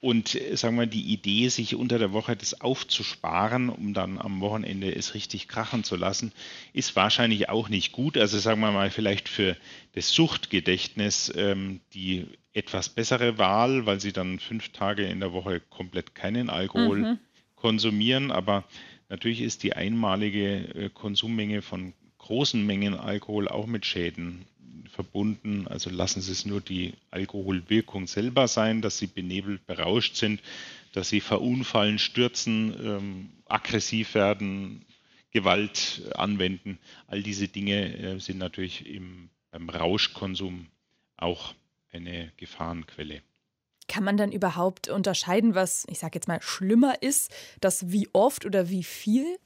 Und 0.06 0.36
äh, 0.36 0.56
sagen 0.56 0.78
wir, 0.78 0.86
die 0.86 1.12
Idee, 1.12 1.48
sich 1.48 1.74
unter 1.74 1.98
der 1.98 2.14
Woche 2.14 2.36
das 2.36 2.62
aufzusparen, 2.62 3.70
um 3.70 3.96
dann 3.96 4.20
am 4.20 4.40
Wochenende 4.40 4.96
es 4.96 5.16
richtig 5.16 5.48
krachen 5.48 5.84
zu 5.84 5.96
lassen, 5.96 6.32
ist 6.74 6.96
wahrscheinlich 6.96 7.50
auch 7.50 7.70
nicht 7.70 7.92
gut. 7.92 8.16
Also 8.16 8.38
sagen 8.38 8.62
wir 8.62 8.72
mal, 8.72 8.92
vielleicht 8.92 9.28
für 9.28 9.58
das 9.94 10.12
Suchtgedächtnis 10.12 11.34
ähm, 11.36 11.80
die 11.96 12.28
etwas 12.54 12.90
bessere 12.90 13.40
Wahl, 13.40 13.88
weil 13.88 14.00
sie 14.00 14.14
dann 14.14 14.38
fünf 14.38 14.70
Tage 14.70 15.06
in 15.06 15.22
der 15.22 15.34
Woche 15.34 15.60
komplett 15.72 16.14
keinen 16.14 16.52
Alkohol 16.52 17.00
mhm. 17.00 17.20
konsumieren. 17.56 18.30
Aber 18.30 18.64
natürlich 19.10 19.42
ist 19.42 19.64
die 19.64 19.74
einmalige 19.74 20.76
äh, 20.76 20.90
Konsummenge 20.94 21.64
von 21.64 21.96
großen 22.20 22.64
Mengen 22.64 22.94
Alkohol 22.94 23.48
auch 23.48 23.66
mit 23.66 23.88
Schäden 23.88 24.46
verbunden. 24.96 25.68
Also 25.68 25.90
lassen 25.90 26.22
Sie 26.22 26.32
es 26.32 26.46
nur 26.46 26.62
die 26.62 26.94
Alkoholwirkung 27.12 28.08
selber 28.08 28.48
sein, 28.48 28.82
dass 28.82 28.98
Sie 28.98 29.08
benebelt, 29.08 29.66
berauscht 29.68 30.16
sind, 30.16 30.42
dass 30.94 31.10
Sie 31.10 31.20
verunfallen, 31.20 32.00
stürzen, 32.00 32.74
ähm, 32.82 33.30
aggressiv 33.46 34.16
werden, 34.16 34.86
Gewalt 35.32 36.02
anwenden. 36.16 36.80
All 37.08 37.22
diese 37.22 37.50
Dinge 37.50 37.98
äh, 37.98 38.20
sind 38.20 38.38
natürlich 38.38 38.88
im, 38.88 39.30
beim 39.52 39.70
Rauschkonsum 39.70 40.68
auch 41.18 41.54
eine 41.92 42.32
Gefahrenquelle. 42.38 43.22
Kann 43.88 44.04
man 44.04 44.18
dann 44.18 44.32
überhaupt 44.32 44.88
unterscheiden, 44.88 45.54
was, 45.54 45.86
ich 45.90 46.00
sage 46.00 46.16
jetzt 46.16 46.28
mal, 46.28 46.42
schlimmer 46.42 47.02
ist, 47.04 47.32
das 47.62 47.92
wie 47.92 48.08
oft 48.14 48.46
oder 48.46 48.70
wie 48.70 48.84
viel? 48.84 49.38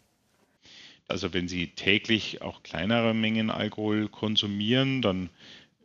Also 1.09 1.33
wenn 1.33 1.47
Sie 1.47 1.67
täglich 1.67 2.43
auch 2.43 2.61
kleinere 2.61 3.15
Mengen 3.15 3.49
Alkohol 3.49 4.07
konsumieren, 4.07 5.01
dann 5.01 5.29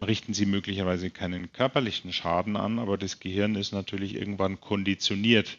richten 0.02 0.34
Sie 0.34 0.44
möglicherweise 0.44 1.08
keinen 1.10 1.50
körperlichen 1.50 2.12
Schaden 2.12 2.56
an, 2.56 2.78
aber 2.78 2.98
das 2.98 3.20
Gehirn 3.20 3.54
ist 3.54 3.72
natürlich 3.72 4.14
irgendwann 4.16 4.60
konditioniert 4.60 5.56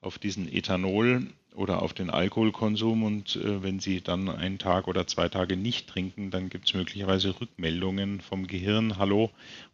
auf 0.00 0.18
diesen 0.18 0.50
Ethanol 0.50 1.26
oder 1.56 1.82
auf 1.82 1.94
den 1.94 2.10
Alkoholkonsum. 2.10 3.02
Und 3.02 3.34
äh, 3.34 3.60
wenn 3.60 3.80
Sie 3.80 4.00
dann 4.00 4.28
einen 4.28 4.58
Tag 4.58 4.86
oder 4.86 5.08
zwei 5.08 5.28
Tage 5.28 5.56
nicht 5.56 5.88
trinken, 5.88 6.30
dann 6.30 6.48
gibt 6.48 6.68
es 6.68 6.74
möglicherweise 6.74 7.40
Rückmeldungen 7.40 8.20
vom 8.20 8.46
Gehirn, 8.46 8.98
hallo, 8.98 9.30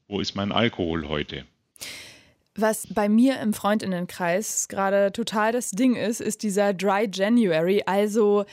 wo 0.09 0.21
ist 0.21 0.35
mein 0.35 0.53
Alkohol 0.53 1.07
heute? 1.07 1.45
Was 2.57 2.87
bei 2.87 3.11
mir 3.11 3.41
im 3.41 3.53
Freundinnenkreis 3.53 4.69
gerade 4.69 5.13
total 5.13 5.53
das 5.53 5.73
Ding 5.73 5.97
ist, 5.97 6.21
ist 6.21 6.43
dieser 6.45 6.73
Dry 6.73 7.11
January, 7.13 7.83
also 7.85 8.47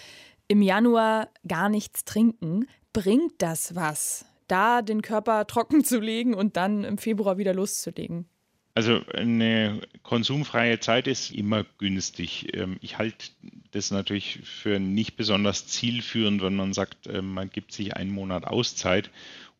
im 0.51 0.61
Januar 0.61 1.29
gar 1.47 1.69
nichts 1.69 2.03
trinken, 2.03 2.67
bringt 2.91 3.31
das 3.37 3.73
was? 3.73 4.25
Da 4.49 4.81
den 4.81 5.01
Körper 5.01 5.47
trocken 5.47 5.85
zu 5.85 6.01
legen 6.01 6.33
und 6.33 6.57
dann 6.57 6.83
im 6.83 6.97
Februar 6.97 7.37
wieder 7.37 7.53
loszulegen? 7.53 8.25
Also 8.73 8.99
eine 9.13 9.79
konsumfreie 10.03 10.81
Zeit 10.81 11.07
ist 11.07 11.31
immer 11.31 11.65
günstig. 11.77 12.53
Ähm, 12.53 12.77
ich 12.81 12.97
halte 12.97 13.27
das 13.71 13.91
natürlich 13.91 14.39
für 14.43 14.77
nicht 14.77 15.15
besonders 15.15 15.67
zielführend, 15.67 16.41
wenn 16.41 16.55
man 16.55 16.73
sagt, 16.73 17.07
ähm, 17.07 17.33
man 17.33 17.49
gibt 17.49 17.71
sich 17.71 17.95
einen 17.95 18.11
Monat 18.11 18.45
Auszeit 18.45 19.09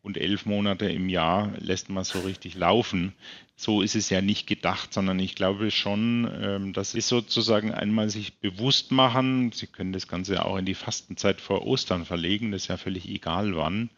und 0.02 0.18
elf 0.18 0.46
Monate 0.46 0.86
im 0.86 1.08
Jahr 1.08 1.52
lässt 1.58 1.88
man 1.88 2.04
so 2.04 2.20
richtig 2.20 2.56
laufen. 2.56 3.14
So 3.54 3.82
ist 3.82 3.94
es 3.94 4.10
ja 4.10 4.20
nicht 4.20 4.48
gedacht, 4.48 4.92
sondern 4.92 5.18
ich 5.20 5.36
glaube 5.36 5.70
schon, 5.70 6.28
ähm, 6.42 6.72
das 6.72 6.94
ist 6.94 7.08
sozusagen 7.08 7.72
einmal 7.72 8.10
sich 8.10 8.38
bewusst 8.38 8.90
machen. 8.90 9.52
Sie 9.52 9.68
können 9.68 9.92
das 9.92 10.08
Ganze 10.08 10.44
auch 10.44 10.56
in 10.56 10.66
die 10.66 10.74
Fastenzeit 10.74 11.40
vor 11.40 11.64
Ostern 11.64 12.04
verlegen, 12.04 12.50
das 12.50 12.62
ist 12.62 12.68
ja 12.68 12.76
völlig 12.76 13.08
egal 13.08 13.56
wann. 13.56 13.90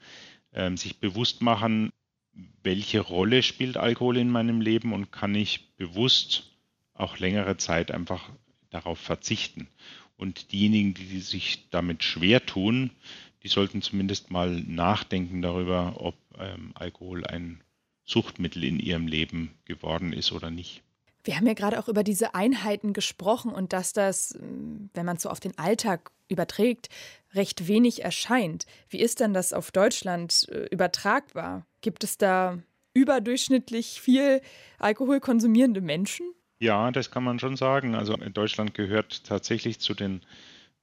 Ähm, 0.52 0.76
sich 0.76 0.98
bewusst 0.98 1.40
machen, 1.40 1.90
welche 2.62 3.00
Rolle 3.00 3.42
spielt 3.42 3.76
Alkohol 3.76 4.18
in 4.18 4.30
meinem 4.30 4.60
Leben 4.60 4.92
und 4.92 5.10
kann 5.10 5.34
ich 5.34 5.74
bewusst 5.76 6.50
auch 6.92 7.18
längere 7.18 7.56
Zeit 7.56 7.90
einfach 7.90 8.28
darauf 8.70 8.98
verzichten. 8.98 9.68
Und 10.16 10.52
diejenigen, 10.52 10.94
die 10.94 11.20
sich 11.20 11.68
damit 11.70 12.04
schwer 12.04 12.44
tun, 12.44 12.90
die 13.44 13.48
sollten 13.48 13.82
zumindest 13.82 14.30
mal 14.30 14.50
nachdenken 14.50 15.42
darüber, 15.42 15.94
ob 15.98 16.16
ähm, 16.38 16.72
Alkohol 16.74 17.26
ein 17.26 17.62
Suchtmittel 18.04 18.64
in 18.64 18.80
ihrem 18.80 19.06
Leben 19.06 19.54
geworden 19.66 20.12
ist 20.12 20.32
oder 20.32 20.50
nicht. 20.50 20.82
Wir 21.22 21.36
haben 21.36 21.46
ja 21.46 21.54
gerade 21.54 21.78
auch 21.78 21.88
über 21.88 22.02
diese 22.02 22.34
Einheiten 22.34 22.92
gesprochen 22.92 23.52
und 23.52 23.72
dass 23.72 23.92
das, 23.92 24.34
ähm, 24.34 24.90
wenn 24.94 25.06
man 25.06 25.16
es 25.16 25.22
so 25.22 25.30
auf 25.30 25.40
den 25.40 25.56
Alltag 25.58 26.10
überträgt, 26.28 26.88
recht 27.34 27.68
wenig 27.68 28.02
erscheint. 28.02 28.66
Wie 28.88 29.00
ist 29.00 29.20
denn 29.20 29.34
das 29.34 29.52
auf 29.52 29.70
Deutschland 29.70 30.48
äh, 30.50 30.66
übertragbar? 30.70 31.66
Gibt 31.82 32.02
es 32.02 32.18
da 32.18 32.58
überdurchschnittlich 32.94 34.00
viel 34.00 34.40
Alkohol 34.78 35.20
konsumierende 35.20 35.80
Menschen? 35.80 36.26
Ja, 36.60 36.90
das 36.90 37.10
kann 37.10 37.24
man 37.24 37.38
schon 37.38 37.56
sagen. 37.56 37.94
Also 37.94 38.16
Deutschland 38.16 38.74
gehört 38.74 39.24
tatsächlich 39.24 39.80
zu 39.80 39.92
den 39.92 40.22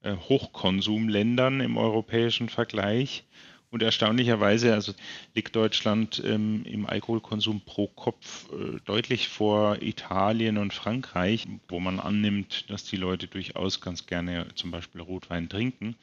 Hochkonsumländern 0.03 1.61
im 1.61 1.77
europäischen 1.77 2.49
Vergleich. 2.49 3.23
Und 3.71 3.81
erstaunlicherweise 3.81 4.73
also 4.73 4.93
liegt 5.33 5.55
Deutschland 5.55 6.21
ähm, 6.25 6.65
im 6.65 6.85
Alkoholkonsum 6.85 7.61
pro 7.61 7.87
Kopf 7.87 8.49
äh, 8.51 8.81
deutlich 8.83 9.29
vor 9.29 9.81
Italien 9.81 10.57
und 10.57 10.73
Frankreich, 10.73 11.47
wo 11.69 11.79
man 11.79 12.01
annimmt, 12.01 12.69
dass 12.69 12.83
die 12.83 12.97
Leute 12.97 13.27
durchaus 13.27 13.79
ganz 13.79 14.07
gerne 14.07 14.47
zum 14.55 14.71
Beispiel 14.71 14.99
Rotwein 14.99 15.47
trinken. 15.47 15.95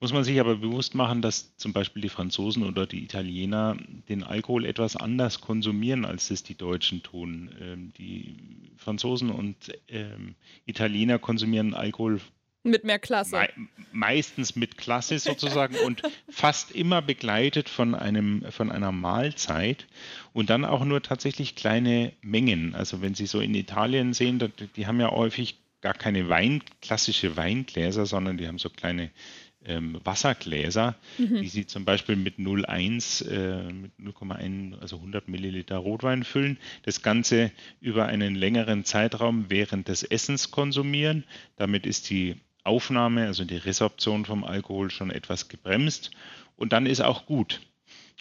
Muss 0.00 0.12
man 0.12 0.24
sich 0.24 0.40
aber 0.40 0.56
bewusst 0.56 0.96
machen, 0.96 1.22
dass 1.22 1.56
zum 1.56 1.72
Beispiel 1.72 2.02
die 2.02 2.08
Franzosen 2.08 2.64
oder 2.64 2.86
die 2.86 3.04
Italiener 3.04 3.76
den 4.08 4.24
Alkohol 4.24 4.64
etwas 4.64 4.96
anders 4.96 5.40
konsumieren, 5.40 6.04
als 6.04 6.32
es 6.32 6.42
die 6.42 6.56
Deutschen 6.56 7.04
tun. 7.04 7.54
Ähm, 7.60 7.92
die 7.98 8.34
Franzosen 8.78 9.30
und 9.30 9.56
ähm, 9.86 10.34
Italiener 10.66 11.20
konsumieren 11.20 11.72
Alkohol 11.72 12.20
mit 12.70 12.84
mehr 12.84 12.98
Klasse. 12.98 13.36
Me 13.36 13.48
meistens 13.92 14.56
mit 14.56 14.76
Klasse 14.76 15.18
sozusagen 15.18 15.76
und 15.76 16.02
fast 16.28 16.70
immer 16.70 17.00
begleitet 17.00 17.68
von, 17.68 17.94
einem, 17.94 18.44
von 18.50 18.70
einer 18.70 18.92
Mahlzeit 18.92 19.86
und 20.32 20.50
dann 20.50 20.64
auch 20.64 20.84
nur 20.84 21.02
tatsächlich 21.02 21.54
kleine 21.54 22.12
Mengen. 22.20 22.74
Also 22.74 23.00
wenn 23.00 23.14
Sie 23.14 23.26
so 23.26 23.40
in 23.40 23.54
Italien 23.54 24.12
sehen, 24.12 24.52
die 24.76 24.86
haben 24.86 25.00
ja 25.00 25.10
häufig 25.10 25.58
gar 25.80 25.94
keine 25.94 26.28
Wein, 26.28 26.62
klassische 26.82 27.36
Weingläser, 27.36 28.06
sondern 28.06 28.36
die 28.36 28.48
haben 28.48 28.58
so 28.58 28.68
kleine 28.70 29.10
ähm, 29.66 29.98
Wassergläser, 30.04 30.96
mhm. 31.18 31.42
die 31.42 31.48
Sie 31.48 31.66
zum 31.66 31.84
Beispiel 31.84 32.16
mit 32.16 32.38
0,1, 32.38 33.28
äh, 33.28 33.72
mit 33.72 33.92
0,1, 33.98 34.78
also 34.80 34.96
100 34.96 35.28
Milliliter 35.28 35.76
Rotwein 35.76 36.24
füllen. 36.24 36.58
Das 36.82 37.02
Ganze 37.02 37.50
über 37.80 38.06
einen 38.06 38.34
längeren 38.34 38.84
Zeitraum 38.84 39.46
während 39.48 39.88
des 39.88 40.02
Essens 40.02 40.50
konsumieren. 40.50 41.24
Damit 41.56 41.86
ist 41.86 42.10
die 42.10 42.36
Aufnahme, 42.66 43.26
also 43.26 43.44
die 43.44 43.56
Resorption 43.56 44.24
vom 44.24 44.44
Alkohol 44.44 44.90
schon 44.90 45.10
etwas 45.10 45.48
gebremst 45.48 46.10
und 46.56 46.72
dann 46.72 46.86
ist 46.86 47.00
auch 47.00 47.26
gut. 47.26 47.60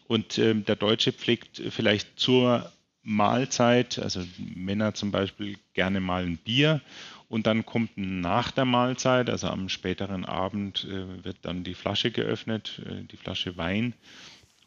Und 0.07 0.37
äh, 0.37 0.53
der 0.53 0.75
Deutsche 0.75 1.11
pflegt 1.11 1.61
vielleicht 1.69 2.19
zur 2.19 2.71
Mahlzeit, 3.01 3.99
also 3.99 4.21
Männer 4.37 4.93
zum 4.93 5.11
Beispiel 5.11 5.57
gerne 5.73 5.99
mal 5.99 6.23
ein 6.23 6.37
Bier 6.37 6.81
und 7.29 7.47
dann 7.47 7.65
kommt 7.65 7.91
nach 7.95 8.51
der 8.51 8.65
Mahlzeit, 8.65 9.29
also 9.29 9.47
am 9.47 9.69
späteren 9.69 10.25
Abend, 10.25 10.85
äh, 10.85 11.23
wird 11.23 11.37
dann 11.43 11.63
die 11.63 11.73
Flasche 11.73 12.11
geöffnet, 12.11 12.81
äh, 12.85 13.03
die 13.03 13.17
Flasche 13.17 13.57
Wein 13.57 13.93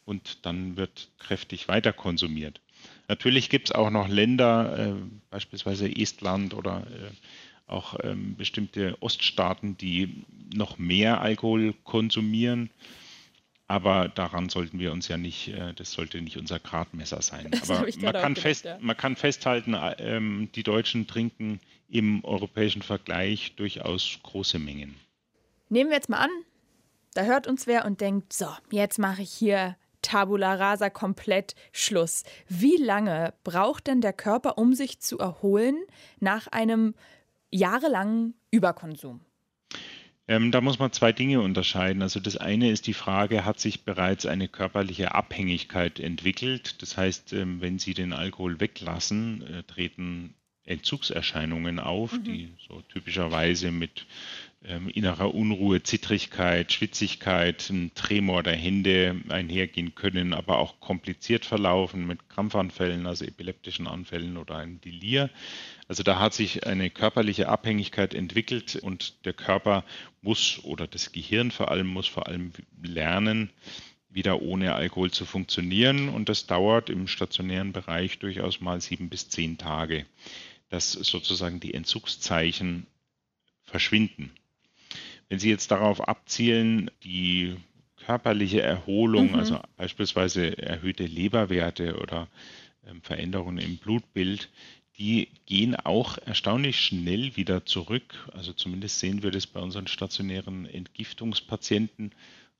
und 0.05 0.45
dann 0.45 0.77
wird 0.77 1.09
kräftig 1.19 1.67
weiter 1.67 1.93
konsumiert. 1.93 2.61
Natürlich 3.07 3.49
gibt 3.49 3.69
es 3.69 3.75
auch 3.75 3.89
noch 3.89 4.07
Länder, 4.07 4.77
äh, 4.77 4.93
beispielsweise 5.29 5.89
Estland 5.93 6.53
oder 6.53 6.87
auch 7.69 7.95
ähm, 8.03 8.35
bestimmte 8.35 8.97
Oststaaten, 9.01 9.77
die 9.77 10.23
noch 10.53 10.77
mehr 10.77 11.21
Alkohol 11.21 11.73
konsumieren. 11.83 12.69
Aber 13.67 14.07
daran 14.09 14.49
sollten 14.49 14.79
wir 14.79 14.91
uns 14.91 15.07
ja 15.07 15.17
nicht, 15.17 15.49
äh, 15.49 15.73
das 15.75 15.91
sollte 15.91 16.21
nicht 16.21 16.37
unser 16.37 16.59
Gradmesser 16.59 17.21
sein. 17.21 17.51
Das 17.51 17.69
Aber 17.69 17.81
man 17.81 17.91
kann, 17.91 18.33
gedacht, 18.33 18.39
fest, 18.39 18.65
ja. 18.65 18.77
man 18.81 18.97
kann 18.97 19.15
festhalten, 19.15 19.75
ähm, 19.99 20.49
die 20.55 20.63
Deutschen 20.63 21.05
trinken 21.05 21.59
im 21.87 22.23
europäischen 22.25 22.81
Vergleich 22.81 23.55
durchaus 23.55 24.19
große 24.23 24.57
Mengen. 24.57 24.95
Nehmen 25.69 25.91
wir 25.91 25.97
jetzt 25.97 26.09
mal 26.09 26.17
an, 26.17 26.31
da 27.13 27.23
hört 27.23 27.47
uns 27.47 27.67
wer 27.67 27.85
und 27.85 28.01
denkt, 28.01 28.33
so, 28.33 28.47
jetzt 28.71 28.97
mache 28.97 29.21
ich 29.21 29.31
hier 29.31 29.75
Tabula 30.01 30.55
rasa 30.55 30.89
komplett 30.89 31.55
Schluss. 31.71 32.23
Wie 32.47 32.77
lange 32.77 33.33
braucht 33.43 33.87
denn 33.87 34.01
der 34.01 34.13
Körper, 34.13 34.57
um 34.57 34.73
sich 34.73 34.99
zu 34.99 35.19
erholen 35.19 35.77
nach 36.19 36.47
einem 36.47 36.95
jahrelangen 37.51 38.35
Überkonsum? 38.51 39.21
Ähm, 40.27 40.51
da 40.51 40.61
muss 40.61 40.77
man 40.77 40.91
zwei 40.91 41.11
Dinge 41.11 41.41
unterscheiden. 41.41 42.03
Also 42.03 42.19
das 42.19 42.37
eine 42.37 42.69
ist 42.69 42.85
die 42.85 42.93
Frage, 42.93 43.45
hat 43.45 43.59
sich 43.59 43.83
bereits 43.83 44.27
eine 44.27 44.47
körperliche 44.47 45.15
Abhängigkeit 45.15 45.99
entwickelt? 45.99 46.81
Das 46.83 46.97
heißt, 46.97 47.33
ähm, 47.33 47.61
wenn 47.61 47.79
Sie 47.79 47.95
den 47.95 48.13
Alkohol 48.13 48.59
weglassen, 48.59 49.41
äh, 49.41 49.63
treten 49.63 50.35
Entzugserscheinungen 50.65 51.79
auf, 51.79 52.13
mhm. 52.13 52.23
die 52.25 52.49
so 52.67 52.81
typischerweise 52.81 53.71
mit 53.71 54.05
ähm, 54.63 54.89
innerer 54.89 55.33
Unruhe, 55.33 55.81
Zittrigkeit, 55.81 56.71
Schwitzigkeit, 56.71 57.67
ein 57.71 57.91
Tremor 57.95 58.43
der 58.43 58.55
Hände 58.55 59.19
einhergehen 59.29 59.95
können, 59.95 60.33
aber 60.33 60.59
auch 60.59 60.79
kompliziert 60.79 61.45
verlaufen 61.45 62.05
mit 62.05 62.29
Krampfanfällen, 62.29 63.07
also 63.07 63.25
epileptischen 63.25 63.87
Anfällen 63.87 64.37
oder 64.37 64.57
einem 64.57 64.79
Delir. 64.79 65.31
Also 65.89 66.03
da 66.03 66.19
hat 66.19 66.35
sich 66.35 66.67
eine 66.67 66.91
körperliche 66.91 67.49
Abhängigkeit 67.49 68.13
entwickelt 68.13 68.75
und 68.75 69.25
der 69.25 69.33
Körper 69.33 69.83
muss 70.21 70.63
oder 70.63 70.85
das 70.85 71.11
Gehirn 71.11 71.49
vor 71.49 71.71
allem 71.71 71.87
muss 71.87 72.07
vor 72.07 72.27
allem 72.27 72.51
lernen, 72.79 73.49
wieder 74.07 74.43
ohne 74.43 74.75
Alkohol 74.75 75.09
zu 75.09 75.25
funktionieren 75.25 76.09
und 76.09 76.29
das 76.29 76.45
dauert 76.45 76.91
im 76.91 77.07
stationären 77.07 77.73
Bereich 77.73 78.19
durchaus 78.19 78.61
mal 78.61 78.79
sieben 78.81 79.09
bis 79.09 79.29
zehn 79.29 79.57
Tage, 79.57 80.05
dass 80.69 80.91
sozusagen 80.91 81.59
die 81.59 81.73
Entzugszeichen 81.73 82.85
verschwinden. 83.63 84.31
Wenn 85.27 85.39
Sie 85.39 85.49
jetzt 85.49 85.71
darauf 85.71 86.07
abzielen, 86.07 86.91
die 87.03 87.55
körperliche 88.05 88.61
Erholung, 88.61 89.29
mhm. 89.29 89.39
also 89.39 89.59
beispielsweise 89.75 90.55
erhöhte 90.55 91.07
Leberwerte 91.07 91.99
oder 91.99 92.27
ähm, 92.87 93.01
Veränderungen 93.01 93.57
im 93.57 93.77
Blutbild, 93.77 94.49
die 94.99 95.29
gehen 95.45 95.75
auch 95.77 96.17
erstaunlich 96.17 96.79
schnell 96.79 97.35
wieder 97.37 97.65
zurück. 97.65 98.29
Also 98.33 98.51
zumindest 98.51 98.99
sehen 98.99 99.23
wir 99.23 99.31
das 99.31 99.47
bei 99.47 99.61
unseren 99.61 99.87
stationären 99.87 100.65
Entgiftungspatienten. 100.65 102.11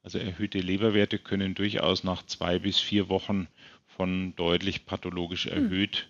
Also 0.03 0.19
erhöhte 0.19 0.59
Leberwerte 0.59 1.19
können 1.19 1.53
durchaus 1.53 2.05
nach 2.05 2.25
zwei 2.25 2.57
bis 2.57 2.79
vier 2.79 3.09
Wochen 3.09 3.47
von 3.87 4.33
deutlich 4.37 4.85
pathologisch 4.85 5.45
hm. 5.45 5.51
erhöht 5.51 6.07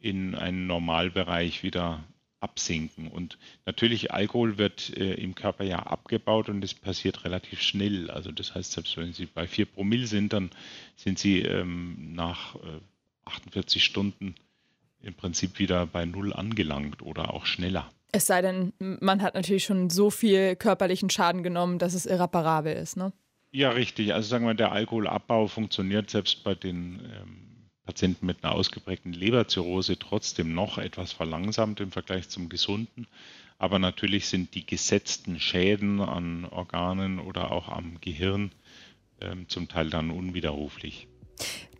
in 0.00 0.34
einen 0.34 0.66
Normalbereich 0.66 1.62
wieder 1.62 2.02
absinken. 2.40 3.08
Und 3.08 3.38
natürlich, 3.66 4.12
Alkohol 4.12 4.56
wird 4.56 4.96
äh, 4.96 5.14
im 5.14 5.34
Körper 5.34 5.64
ja 5.64 5.80
abgebaut 5.80 6.48
und 6.48 6.62
das 6.62 6.72
passiert 6.72 7.24
relativ 7.24 7.60
schnell. 7.60 8.10
Also 8.10 8.32
das 8.32 8.54
heißt, 8.54 8.72
selbst 8.72 8.96
wenn 8.96 9.12
Sie 9.12 9.26
bei 9.26 9.46
4 9.46 9.66
Promille 9.66 10.06
sind, 10.06 10.32
dann 10.32 10.50
sind 10.96 11.18
Sie 11.18 11.42
ähm, 11.42 12.14
nach 12.14 12.54
äh, 12.56 12.80
48 13.24 13.84
Stunden 13.84 14.34
im 15.06 15.14
Prinzip 15.14 15.58
wieder 15.58 15.86
bei 15.86 16.04
Null 16.04 16.32
angelangt 16.32 17.02
oder 17.02 17.32
auch 17.32 17.46
schneller. 17.46 17.90
Es 18.12 18.26
sei 18.26 18.42
denn, 18.42 18.72
man 18.78 19.22
hat 19.22 19.34
natürlich 19.34 19.64
schon 19.64 19.90
so 19.90 20.10
viel 20.10 20.56
körperlichen 20.56 21.10
Schaden 21.10 21.42
genommen, 21.42 21.78
dass 21.78 21.94
es 21.94 22.06
irreparabel 22.06 22.74
ist, 22.74 22.96
ne? 22.96 23.12
Ja, 23.52 23.70
richtig. 23.70 24.12
Also 24.12 24.28
sagen 24.28 24.46
wir, 24.46 24.54
der 24.54 24.72
Alkoholabbau 24.72 25.46
funktioniert 25.46 26.10
selbst 26.10 26.44
bei 26.44 26.54
den 26.54 27.00
ähm, 27.00 27.68
Patienten 27.84 28.26
mit 28.26 28.42
einer 28.42 28.54
ausgeprägten 28.54 29.12
Leberzirrhose 29.12 29.98
trotzdem 29.98 30.52
noch 30.52 30.78
etwas 30.78 31.12
verlangsamt 31.12 31.80
im 31.80 31.92
Vergleich 31.92 32.28
zum 32.28 32.48
gesunden. 32.48 33.06
Aber 33.58 33.78
natürlich 33.78 34.26
sind 34.26 34.54
die 34.54 34.66
gesetzten 34.66 35.40
Schäden 35.40 36.00
an 36.00 36.44
Organen 36.44 37.18
oder 37.18 37.52
auch 37.52 37.68
am 37.68 38.00
Gehirn 38.00 38.52
ähm, 39.20 39.48
zum 39.48 39.68
Teil 39.68 39.88
dann 39.88 40.10
unwiderruflich. 40.10 41.08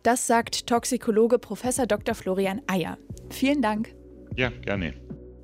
Das 0.03 0.27
sagt 0.27 0.67
Toxikologe 0.67 1.39
Prof. 1.39 1.63
Dr. 1.87 2.15
Florian 2.15 2.61
Eyer. 2.67 2.97
Vielen 3.29 3.61
Dank. 3.61 3.93
Ja, 4.35 4.49
gerne. 4.49 4.93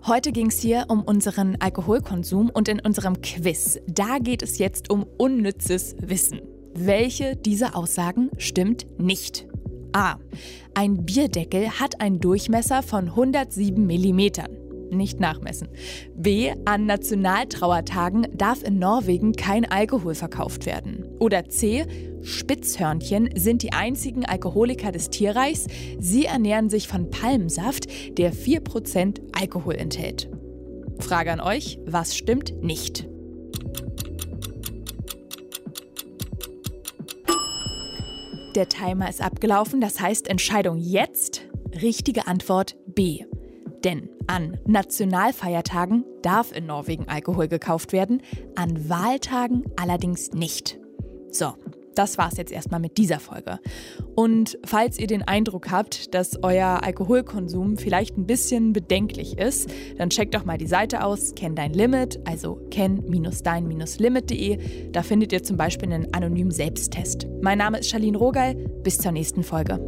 Heute 0.06 0.32
ging 0.32 0.48
es 0.48 0.60
hier 0.60 0.86
um 0.90 1.02
unseren 1.02 1.56
Alkoholkonsum 1.60 2.50
und 2.50 2.68
in 2.68 2.80
unserem 2.82 3.22
Quiz. 3.22 3.80
Da 3.88 4.20
geht 4.20 4.42
es 4.42 4.58
jetzt 4.58 4.90
um 4.90 5.06
unnützes 5.18 5.96
Wissen. 6.00 6.42
Welche 6.76 7.36
dieser 7.36 7.76
Aussagen 7.76 8.30
stimmt 8.38 8.86
nicht? 9.00 9.48
A. 9.94 10.16
Ein 10.74 11.06
Bierdeckel 11.06 11.80
hat 11.80 12.02
einen 12.02 12.20
Durchmesser 12.20 12.84
von 12.84 13.10
107 13.10 13.86
mm. 13.86 14.96
Nicht 14.96 15.20
nachmessen. 15.20 15.70
B. 16.16 16.54
An 16.66 16.86
Nationaltrauertagen 16.86 18.28
darf 18.36 18.64
in 18.64 18.80
Norwegen 18.80 19.34
kein 19.34 19.70
Alkohol 19.70 20.16
verkauft 20.16 20.66
werden. 20.66 21.06
Oder 21.20 21.48
C. 21.50 21.86
Spitzhörnchen 22.24 23.30
sind 23.36 23.62
die 23.62 23.74
einzigen 23.74 24.26
Alkoholiker 24.26 24.92
des 24.92 25.10
Tierreichs. 25.10 25.68
Sie 26.00 26.26
ernähren 26.26 26.70
sich 26.70 26.88
von 26.88 27.10
Palmsaft, 27.10 27.88
der 28.18 28.34
4% 28.34 29.22
Alkohol 29.40 29.76
enthält. 29.76 30.30
Frage 31.00 31.32
an 31.32 31.42
euch, 31.42 31.80
was 31.86 32.16
stimmt 32.16 32.64
nicht? 32.64 33.08
Der 38.56 38.70
Timer 38.70 39.10
ist 39.10 39.22
abgelaufen, 39.22 39.82
das 39.82 40.00
heißt 40.00 40.28
Entscheidung 40.28 40.78
jetzt. 40.78 41.42
Richtige 41.82 42.28
Antwort 42.28 42.76
B. 42.86 43.26
Denn 43.84 44.10
an 44.28 44.60
Nationalfeiertagen 44.66 46.06
darf 46.22 46.56
in 46.56 46.68
Norwegen 46.68 47.08
Alkohol 47.10 47.48
gekauft 47.48 47.92
werden, 47.92 48.22
an 48.56 48.88
Wahltagen 48.90 49.66
allerdings 49.76 50.32
nicht. 50.32 50.80
So, 51.32 51.54
das 51.96 52.18
war's 52.18 52.38
jetzt 52.38 52.52
erstmal 52.52 52.80
mit 52.80 52.98
dieser 52.98 53.20
Folge. 53.20 53.60
Und 54.16 54.58
falls 54.66 55.00
ihr 55.00 55.08
den 55.08 55.24
Eindruck 55.24 55.72
habt, 55.72 56.14
dass 56.14 56.44
euer 56.44 56.84
Alkoholkonsum 56.84 57.78
vielleicht 57.78 58.18
ein 58.18 58.26
bisschen 58.26 58.74
bedenklich 58.74 59.38
ist, 59.38 59.70
dann 59.98 60.10
checkt 60.10 60.36
doch 60.36 60.46
mal 60.46 60.58
die 60.58 60.68
Seite 60.68 61.04
aus, 61.04 61.34
kenn 61.36 61.56
dein 61.56 61.74
Limit, 61.74 62.20
also 62.26 62.60
kenn-dein-limit.de. 62.70 64.92
Da 64.92 65.04
findet 65.04 65.32
ihr 65.32 65.44
zum 65.44 65.58
Beispiel 65.58 65.92
einen 65.92 66.14
anonymen 66.14 66.52
Selbsttest. 66.52 67.28
Mein 67.42 67.58
Name 67.58 67.80
ist 67.80 67.90
Charlene 67.90 68.18
Rogal. 68.18 68.56
Bis 68.56 68.98
zur 68.98 69.12
nächsten 69.12 69.44
Folge. 69.44 69.80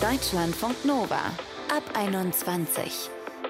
Deutschlandfunk 0.00 0.84
Nova 0.84 1.32
ab 1.68 1.82
21. 1.94 3.10